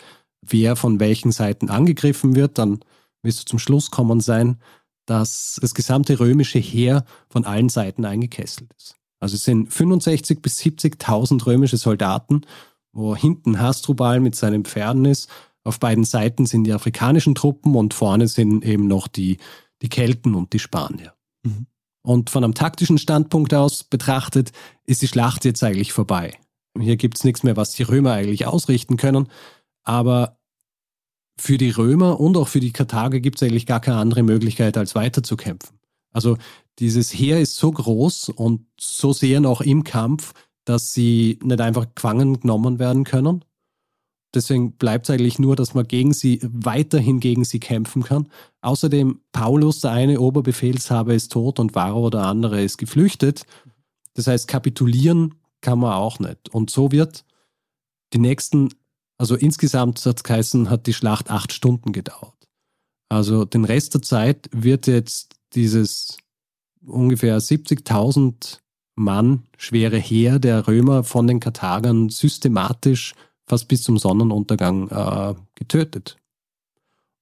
[0.48, 2.80] wer von welchen Seiten angegriffen wird, dann
[3.22, 4.58] wirst du zum Schluss kommen sein,
[5.06, 8.96] dass das gesamte römische Heer von allen Seiten eingekesselt ist.
[9.20, 12.42] Also es sind 65.000 bis 70.000 römische Soldaten
[12.94, 15.28] wo hinten Hasdrubal mit seinen Pferden ist.
[15.64, 19.38] Auf beiden Seiten sind die afrikanischen Truppen und vorne sind eben noch die,
[19.82, 21.14] die Kelten und die Spanier.
[21.42, 21.66] Mhm.
[22.02, 24.52] Und von einem taktischen Standpunkt aus betrachtet
[24.86, 26.34] ist die Schlacht jetzt eigentlich vorbei.
[26.78, 29.28] Hier gibt es nichts mehr, was die Römer eigentlich ausrichten können.
[29.84, 30.38] Aber
[31.38, 34.76] für die Römer und auch für die Karthager gibt es eigentlich gar keine andere Möglichkeit,
[34.76, 35.78] als weiterzukämpfen.
[36.12, 36.36] Also
[36.78, 40.32] dieses Heer ist so groß und so sehr noch im Kampf,
[40.64, 43.44] dass sie nicht einfach gefangen genommen werden können.
[44.34, 48.28] Deswegen bleibt es eigentlich nur, dass man gegen sie weiterhin gegen sie kämpfen kann.
[48.62, 53.46] Außerdem, Paulus, der eine Oberbefehlshaber, ist tot und Varro, der andere, ist geflüchtet.
[54.14, 56.48] Das heißt, kapitulieren kann man auch nicht.
[56.52, 57.24] Und so wird
[58.12, 58.70] die nächsten,
[59.18, 62.34] also insgesamt hat es geheißen, hat die Schlacht acht Stunden gedauert.
[63.08, 66.16] Also den Rest der Zeit wird jetzt dieses
[66.84, 68.58] ungefähr 70.000
[68.96, 73.14] Mann schwere Heer der Römer von den Karthagern systematisch
[73.46, 76.16] fast bis zum Sonnenuntergang äh, getötet.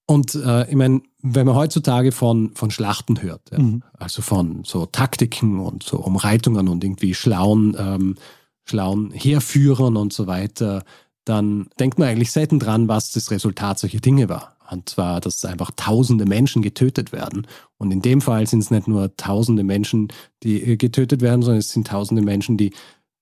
[0.06, 3.82] Und äh, ich meine, wenn man heutzutage von, von Schlachten hört, ja, mhm.
[3.94, 8.16] also von so Taktiken und so Umreitungen und irgendwie schlauen, ähm,
[8.64, 10.84] schlauen Heerführern und so weiter,
[11.24, 14.56] dann denkt man eigentlich selten dran, was das Resultat solcher Dinge war.
[14.70, 17.46] Und zwar, dass einfach tausende Menschen getötet werden.
[17.76, 20.08] Und in dem Fall sind es nicht nur tausende Menschen,
[20.42, 22.72] die äh, getötet werden, sondern es sind tausende Menschen, die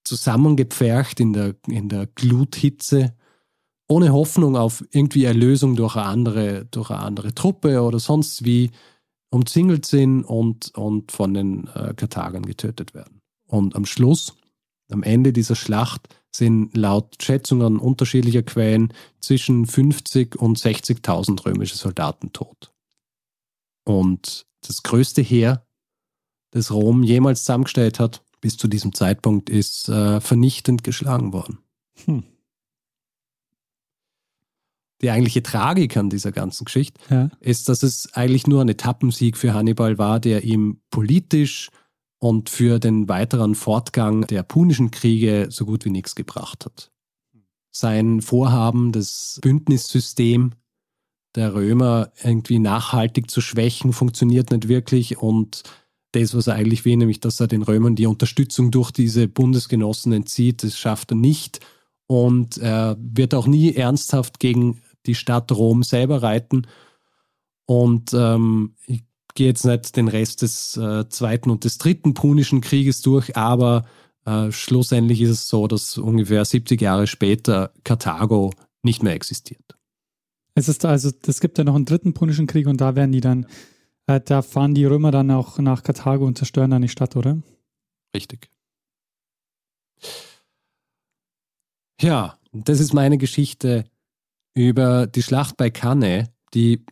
[0.05, 3.15] zusammengepfercht in der, in der Gluthitze,
[3.89, 8.71] ohne Hoffnung auf irgendwie Erlösung durch eine andere, durch eine andere Truppe oder sonst wie,
[9.31, 13.21] umzingelt sind und, und von den äh, Karthagern getötet werden.
[13.47, 14.35] Und am Schluss,
[14.91, 22.33] am Ende dieser Schlacht, sind laut Schätzungen unterschiedlicher Quellen zwischen 50 und 60.000 römische Soldaten
[22.33, 22.73] tot.
[23.85, 25.67] Und das größte Heer,
[26.51, 31.59] das Rom jemals zusammengestellt hat, bis zu diesem Zeitpunkt, ist äh, vernichtend geschlagen worden.
[32.05, 32.25] Hm.
[35.03, 37.31] Die eigentliche Tragik an dieser ganzen Geschichte ja.
[37.41, 41.71] ist, dass es eigentlich nur ein Etappensieg für Hannibal war, der ihm politisch
[42.21, 46.93] und für den weiteren Fortgang der punischen Kriege so gut wie nichts gebracht hat.
[47.73, 50.53] Sein Vorhaben, das Bündnissystem
[51.35, 55.63] der Römer irgendwie nachhaltig zu schwächen, funktioniert nicht wirklich und
[56.13, 60.13] das, was er eigentlich will, nämlich dass er den Römern die Unterstützung durch diese Bundesgenossen
[60.13, 61.61] entzieht, das schafft er nicht
[62.07, 66.67] und er wird auch nie ernsthaft gegen die Stadt Rom selber reiten.
[67.67, 69.05] Und ähm, ich
[69.35, 73.85] gehe jetzt nicht den Rest des äh, Zweiten und des Dritten Punischen Krieges durch, aber
[74.25, 78.53] äh, schlussendlich ist es so, dass ungefähr 70 Jahre später Karthago
[78.83, 79.77] nicht mehr existiert.
[80.55, 83.21] Es ist also, es gibt ja noch einen dritten Punischen Krieg und da werden die
[83.21, 83.47] dann,
[84.07, 87.39] äh, da fahren die Römer dann auch nach Karthago und zerstören dann die Stadt, oder?
[88.15, 88.51] Richtig.
[92.01, 93.85] Ja, das ist meine Geschichte
[94.55, 96.85] über die Schlacht bei Cannae, die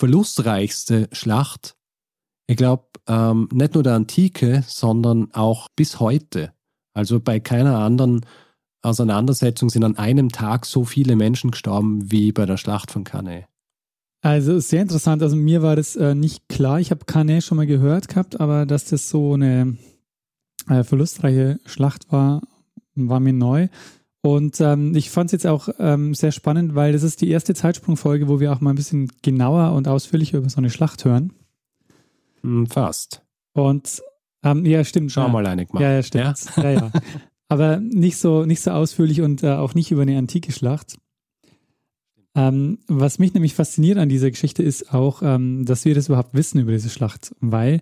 [0.00, 1.76] verlustreichste Schlacht,
[2.46, 6.52] ich glaube, ähm, nicht nur der Antike, sondern auch bis heute.
[6.94, 8.26] Also bei keiner anderen
[8.82, 13.44] Auseinandersetzung sind an einem Tag so viele Menschen gestorben wie bei der Schlacht von Cannae.
[14.22, 15.22] Also sehr interessant.
[15.22, 16.80] Also mir war das äh, nicht klar.
[16.80, 19.76] Ich habe Cannae schon mal gehört gehabt, aber dass das so eine
[20.68, 22.42] äh, verlustreiche Schlacht war,
[22.94, 23.68] war mir neu.
[24.22, 27.54] Und ähm, ich fand es jetzt auch ähm, sehr spannend, weil das ist die erste
[27.54, 31.32] Zeitsprungfolge, wo wir auch mal ein bisschen genauer und ausführlicher über so eine Schlacht hören.
[32.42, 33.22] Hm, fast.
[33.52, 34.02] Und
[34.42, 35.12] ähm, ja, stimmt.
[35.12, 35.28] Schau ja.
[35.28, 35.82] mal einig mal.
[35.82, 36.44] Ja, ja, stimmt.
[36.56, 36.72] Ja, ja.
[36.72, 36.90] ja.
[37.48, 40.98] Aber nicht so, nicht so ausführlich und äh, auch nicht über eine antike Schlacht.
[42.36, 46.32] Ähm, was mich nämlich fasziniert an dieser Geschichte ist auch, ähm, dass wir das überhaupt
[46.32, 47.80] wissen über diese Schlacht, weil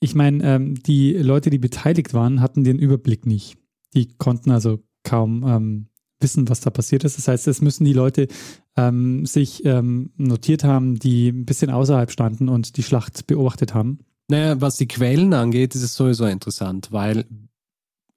[0.00, 3.56] ich meine, ähm, die Leute, die beteiligt waren, hatten den Überblick nicht.
[3.94, 5.86] Die konnten also kaum ähm,
[6.20, 7.18] wissen, was da passiert ist.
[7.18, 8.28] Das heißt, es müssen die Leute
[8.76, 14.00] ähm, sich ähm, notiert haben, die ein bisschen außerhalb standen und die Schlacht beobachtet haben.
[14.28, 17.26] Naja, was die Quellen angeht, ist es sowieso interessant, weil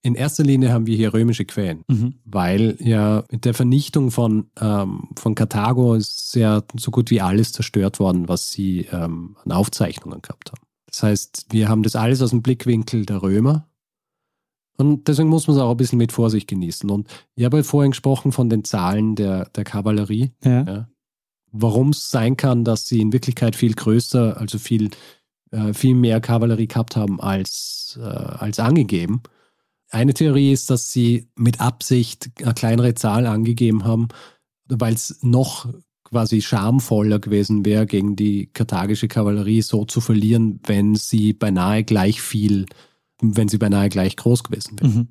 [0.01, 2.15] in erster Linie haben wir hier römische Quellen, mhm.
[2.23, 7.51] weil ja mit der Vernichtung von, ähm, von Karthago ist ja so gut wie alles
[7.51, 10.61] zerstört worden, was sie ähm, an Aufzeichnungen gehabt haben.
[10.85, 13.67] Das heißt, wir haben das alles aus dem Blickwinkel der Römer
[14.77, 16.89] und deswegen muss man es auch ein bisschen mit Vorsicht genießen.
[16.89, 20.31] Und ich habe ja vorhin gesprochen von den Zahlen der, der Kavallerie.
[20.43, 20.63] Ja.
[20.63, 20.89] Ja.
[21.51, 24.91] Warum es sein kann, dass sie in Wirklichkeit viel größer, also viel,
[25.51, 29.23] äh, viel mehr Kavallerie gehabt haben als, äh, als angegeben.
[29.89, 34.09] Eine Theorie ist, dass sie mit Absicht eine kleinere Zahl angegeben haben,
[34.67, 35.67] weil es noch
[36.03, 42.21] quasi schamvoller gewesen wäre, gegen die karthagische Kavallerie so zu verlieren, wenn sie beinahe gleich
[42.21, 42.65] viel
[43.21, 44.89] wenn sie beinahe gleich groß gewesen wäre.
[44.89, 45.07] Mhm.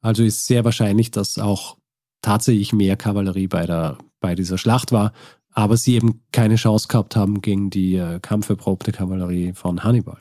[0.00, 1.76] Also ist sehr wahrscheinlich, dass auch
[2.22, 5.12] tatsächlich mehr Kavallerie bei, der, bei dieser Schlacht war,
[5.52, 10.20] aber sie eben keine Chance gehabt haben gegen die äh, kampferprobte Kavallerie von Hannibal.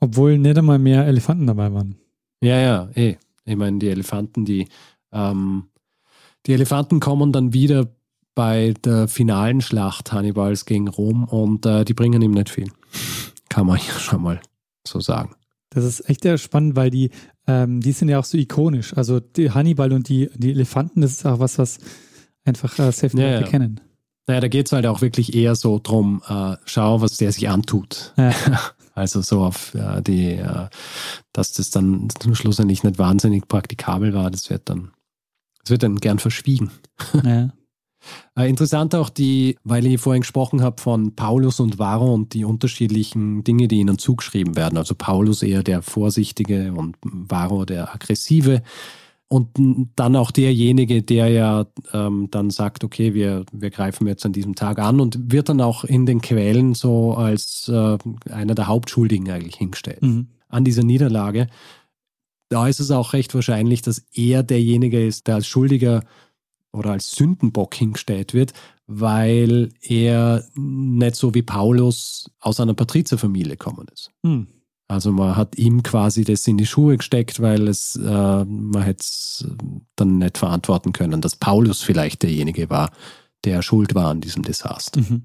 [0.00, 1.96] Obwohl nicht einmal mehr Elefanten dabei waren.
[2.40, 3.16] Ja, ja, eh.
[3.46, 4.68] Ich meine, die Elefanten, die,
[5.12, 5.64] ähm,
[6.46, 7.88] die Elefanten kommen dann wieder
[8.34, 12.70] bei der finalen Schlacht Hannibals gegen Rom und äh, die bringen ihm nicht viel.
[13.48, 14.40] Kann man ja schon mal
[14.86, 15.34] so sagen.
[15.74, 17.10] Das ist echt sehr spannend, weil die,
[17.46, 18.96] ähm, die sind ja auch so ikonisch.
[18.96, 21.78] Also die Hannibal und die, die Elefanten, das ist auch was, was
[22.44, 23.50] einfach äh, sehr viele ja, Leute ja.
[23.50, 23.80] kennen.
[24.26, 27.48] Naja, da geht es halt auch wirklich eher so drum, äh, schau, was der sich
[27.48, 28.14] antut.
[28.16, 28.32] Ja.
[28.96, 30.68] Also so auf äh, die, äh,
[31.32, 34.92] dass das dann zum Schluss nicht wahnsinnig praktikabel war, das wird dann,
[35.62, 36.70] das wird dann gern verschwiegen.
[37.24, 37.52] Ja.
[38.36, 42.44] Äh, interessant auch die, weil ich vorhin gesprochen habe von Paulus und Varro und die
[42.44, 44.78] unterschiedlichen Dinge, die ihnen zugeschrieben werden.
[44.78, 48.62] Also Paulus eher der Vorsichtige und Varro der Aggressive.
[49.28, 49.48] Und
[49.96, 54.54] dann auch derjenige, der ja ähm, dann sagt, okay, wir, wir greifen jetzt an diesem
[54.54, 57.98] Tag an und wird dann auch in den Quellen so als äh,
[58.30, 60.28] einer der Hauptschuldigen eigentlich hingestellt mhm.
[60.48, 61.48] an dieser Niederlage.
[62.48, 66.04] Da ist es auch recht wahrscheinlich, dass er derjenige ist, der als Schuldiger
[66.74, 68.52] oder als Sündenbock hingestellt wird,
[68.86, 74.10] weil er nicht so wie Paulus aus einer Patrizierfamilie gekommen ist.
[74.24, 74.48] Hm.
[74.86, 79.00] Also man hat ihm quasi das in die Schuhe gesteckt, weil es äh, man hätte
[79.00, 79.46] es
[79.96, 82.90] dann nicht verantworten können, dass Paulus vielleicht derjenige war,
[83.44, 85.00] der schuld war an diesem Desaster.
[85.00, 85.22] Mhm.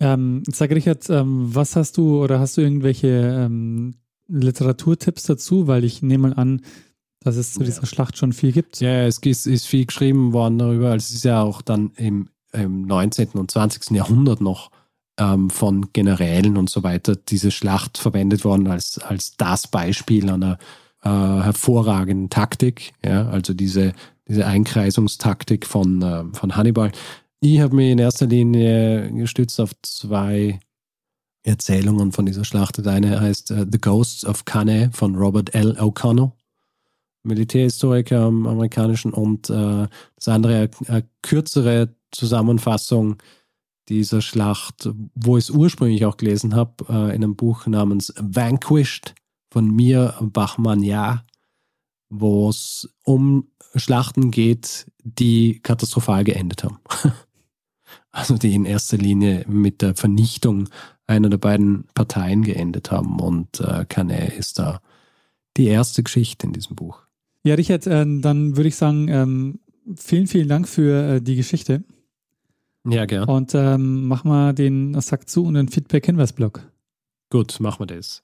[0.00, 3.08] Ähm, sag Richard, ähm, was hast du oder hast du irgendwelche
[3.46, 3.94] ähm,
[4.28, 5.66] Literaturtipps dazu?
[5.66, 6.62] Weil ich nehme mal an,
[7.24, 8.80] dass es zu dieser Schlacht schon viel gibt.
[8.80, 10.90] Ja, es ist, viel geschrieben worden darüber.
[10.90, 13.30] Also es ist ja auch dann im, im 19.
[13.30, 13.90] und 20.
[13.90, 14.70] Jahrhundert noch
[15.18, 20.58] ähm, von Generälen und so weiter diese Schlacht verwendet worden als, als das Beispiel einer
[21.02, 22.92] äh, hervorragenden Taktik.
[23.04, 23.94] Ja, also diese,
[24.28, 26.92] diese Einkreisungstaktik von, äh, von Hannibal.
[27.40, 30.60] Ich habe mich in erster Linie gestützt auf zwei
[31.42, 32.84] Erzählungen von dieser Schlacht.
[32.84, 35.76] Der eine heißt uh, The Ghosts of Cannae von Robert L.
[35.78, 36.32] O'Connell,
[37.24, 43.16] Militärhistoriker am amerikanischen, und uh, das andere eine kürzere Zusammenfassung
[43.88, 49.14] dieser Schlacht, wo ich es ursprünglich auch gelesen habe, uh, in einem Buch namens Vanquished
[49.50, 51.24] von mir Bachmann-Ja,
[52.08, 56.78] wo es um Schlachten geht, die katastrophal geendet haben.
[58.10, 60.68] also die in erster Linie mit der Vernichtung
[61.06, 63.20] einer der beiden Parteien geendet haben.
[63.20, 64.80] Und äh, Cannae ist da
[65.56, 67.03] die erste Geschichte in diesem Buch.
[67.44, 69.60] Ja, Richard, äh, dann würde ich sagen, ähm,
[69.96, 71.84] vielen, vielen Dank für äh, die Geschichte.
[72.88, 73.28] Ja, gern.
[73.28, 76.60] Und ähm, mach mal den Sack zu und den Feedback-Hinweis-Blog.
[77.30, 78.22] Gut, machen wir das.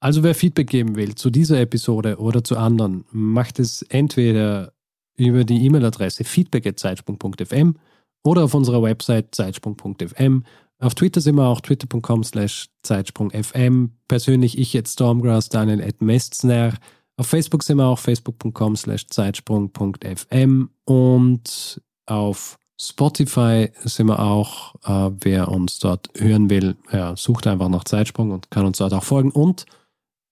[0.00, 4.72] Also wer Feedback geben will zu dieser Episode oder zu anderen, macht es entweder
[5.16, 7.76] über die E-Mail-Adresse feedback.zeitsprung.fm
[8.24, 10.44] oder auf unserer Website zeitsprung.fm.
[10.78, 13.90] Auf Twitter sind wir auch twitter.com slash zeitsprung.fm.
[14.08, 16.74] Persönlich ich jetzt Stormgrass, Daniel at Mestner.
[17.20, 24.74] Auf Facebook sind wir auch facebook.com slash zeitsprung.fm und auf Spotify sind wir auch.
[24.86, 28.94] Äh, wer uns dort hören will, ja, sucht einfach nach Zeitsprung und kann uns dort
[28.94, 29.32] auch folgen.
[29.32, 29.66] Und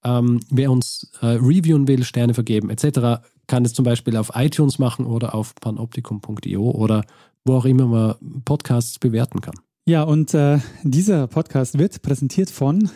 [0.03, 4.79] ähm, wer uns äh, reviewen will, Sterne vergeben etc., kann es zum Beispiel auf iTunes
[4.79, 7.05] machen oder auf panoptikum.io oder
[7.45, 8.15] wo auch immer man
[8.47, 9.57] Podcasts bewerten kann.
[9.85, 12.89] Ja, und äh, dieser Podcast wird präsentiert von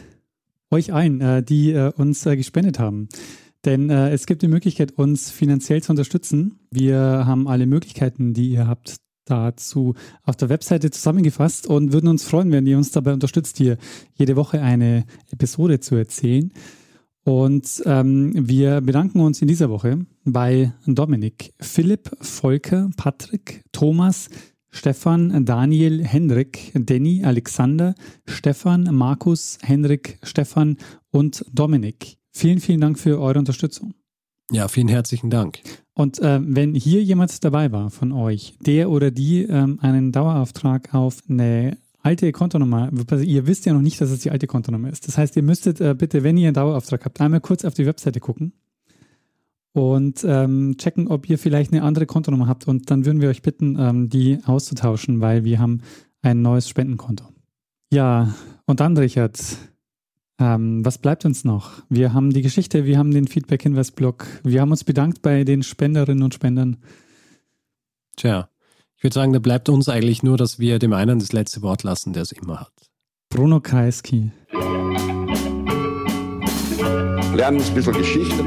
[0.70, 3.10] euch allen, äh, die äh, uns äh, gespendet haben.
[3.64, 6.58] Denn äh, es gibt die Möglichkeit, uns finanziell zu unterstützen.
[6.70, 9.94] Wir haben alle Möglichkeiten, die ihr habt, dazu
[10.24, 13.78] auf der Webseite zusammengefasst und würden uns freuen, wenn ihr uns dabei unterstützt, hier
[14.14, 16.52] jede Woche eine Episode zu erzählen.
[17.24, 24.28] Und ähm, wir bedanken uns in dieser Woche bei Dominik, Philipp, Volker, Patrick, Thomas,
[24.70, 27.94] Stefan, Daniel, Henrik, Danny, Alexander,
[28.26, 30.78] Stefan, Markus, Henrik, Stefan
[31.10, 32.21] und Dominik.
[32.32, 33.94] Vielen, vielen Dank für eure Unterstützung.
[34.50, 35.60] Ja, vielen herzlichen Dank.
[35.94, 40.94] Und äh, wenn hier jemand dabei war von euch, der oder die ähm, einen Dauerauftrag
[40.94, 44.90] auf eine alte Kontonummer, also ihr wisst ja noch nicht, dass es die alte Kontonummer
[44.90, 45.06] ist.
[45.06, 47.86] Das heißt, ihr müsstet äh, bitte, wenn ihr einen Dauerauftrag habt, einmal kurz auf die
[47.86, 48.52] Webseite gucken
[49.72, 52.66] und ähm, checken, ob ihr vielleicht eine andere Kontonummer habt.
[52.68, 55.82] Und dann würden wir euch bitten, ähm, die auszutauschen, weil wir haben
[56.22, 57.24] ein neues Spendenkonto.
[57.90, 58.34] Ja,
[58.66, 59.38] und dann, Richard,
[60.42, 61.70] ähm, was bleibt uns noch?
[61.88, 66.24] Wir haben die Geschichte, wir haben den Feedback-Hinweis-Blog, wir haben uns bedankt bei den Spenderinnen
[66.24, 66.78] und Spendern.
[68.16, 68.48] Tja,
[68.96, 71.84] ich würde sagen, da bleibt uns eigentlich nur, dass wir dem einen das letzte Wort
[71.84, 72.72] lassen, der es immer hat.
[73.30, 74.32] Bruno Kreisky.
[77.34, 78.42] Lernen ein bisschen Geschichte.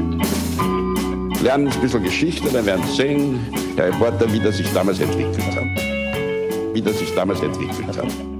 [1.42, 3.40] Lernen ein bisschen Geschichte, dann werden Sie sehen,
[3.76, 6.74] Herr Reporter, wie das sich damals entwickelt hat.
[6.74, 8.35] Wie das sich damals entwickelt hat.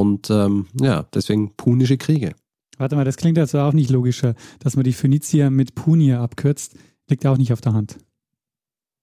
[0.00, 2.34] Und ähm, ja, deswegen punische Kriege.
[2.78, 6.74] Warte mal, das klingt also auch nicht logischer, dass man die Phönizier mit Punier abkürzt.
[7.08, 7.98] Liegt auch nicht auf der Hand.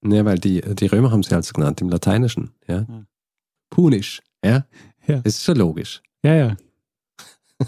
[0.04, 2.52] Ja, weil die, die Römer haben sie halt so genannt im Lateinischen.
[2.68, 2.86] Ja?
[2.90, 3.06] Ah.
[3.70, 4.66] Punisch, ja?
[5.06, 5.18] Ja.
[5.22, 6.02] Das ist schon logisch.
[6.24, 6.58] Ja, ja.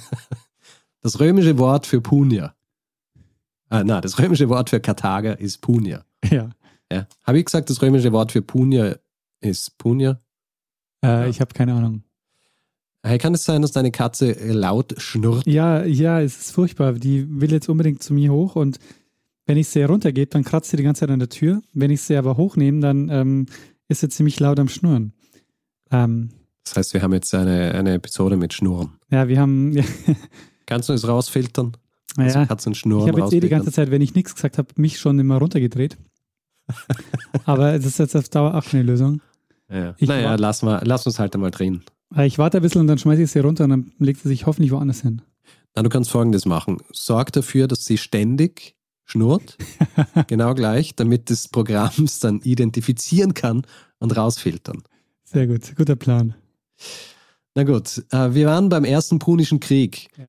[1.03, 2.53] Das römische Wort für Punier.
[3.69, 6.05] Ah, na, das römische Wort für Karthager ist Punier.
[6.29, 6.51] Ja.
[6.91, 7.07] Ja.
[7.23, 8.99] Habe ich gesagt, das römische Wort für Punier
[9.39, 10.21] ist Punier?
[11.03, 11.25] Äh, Ja.
[11.25, 12.03] Ich habe keine Ahnung.
[13.03, 15.47] Hey, kann es sein, dass deine Katze laut schnurrt?
[15.47, 16.93] Ja, ja, es ist furchtbar.
[16.93, 18.77] Die will jetzt unbedingt zu mir hoch und
[19.47, 21.61] wenn ich sie runtergebe, dann kratzt sie die ganze Zeit an der Tür.
[21.73, 23.45] Wenn ich sie aber hochnehme, dann ähm,
[23.87, 25.13] ist sie ziemlich laut am Schnurren.
[25.91, 26.29] Ähm,
[26.63, 28.91] Das heißt, wir haben jetzt eine, eine Episode mit Schnurren.
[29.09, 29.83] ja, wir haben, ja,
[30.67, 31.75] Kannst du es rausfiltern?
[32.17, 33.71] Also ja, Katzen ich habe jetzt eh die ganze?
[33.71, 35.97] Zeit, wenn ich nichts gesagt habe, mich schon immer runtergedreht.
[37.45, 39.21] aber das ist jetzt auf Dauer auch keine Lösung.
[39.69, 39.95] Ja.
[39.97, 41.83] Ich Naja, lass, mal, lass uns halt einmal drehen.
[42.15, 44.29] Äh, Ich warte ein bisschen und dann schmeiße ich sie runter und dann legt sie
[44.29, 45.21] sich hoffentlich woanders hin.
[45.75, 46.77] Na, du kannst folgendes machen.
[46.91, 49.57] Sorg dafür, dass sie ständig schnurrt,
[50.27, 53.63] genau gleich, damit das Programm es dann identifizieren kann
[53.99, 54.83] und rausfiltern.
[55.23, 56.35] Sehr gut, guter Plan.
[57.55, 60.07] Na gut, äh, wir waren beim ersten Punischen Krieg.
[60.11, 60.19] Ja.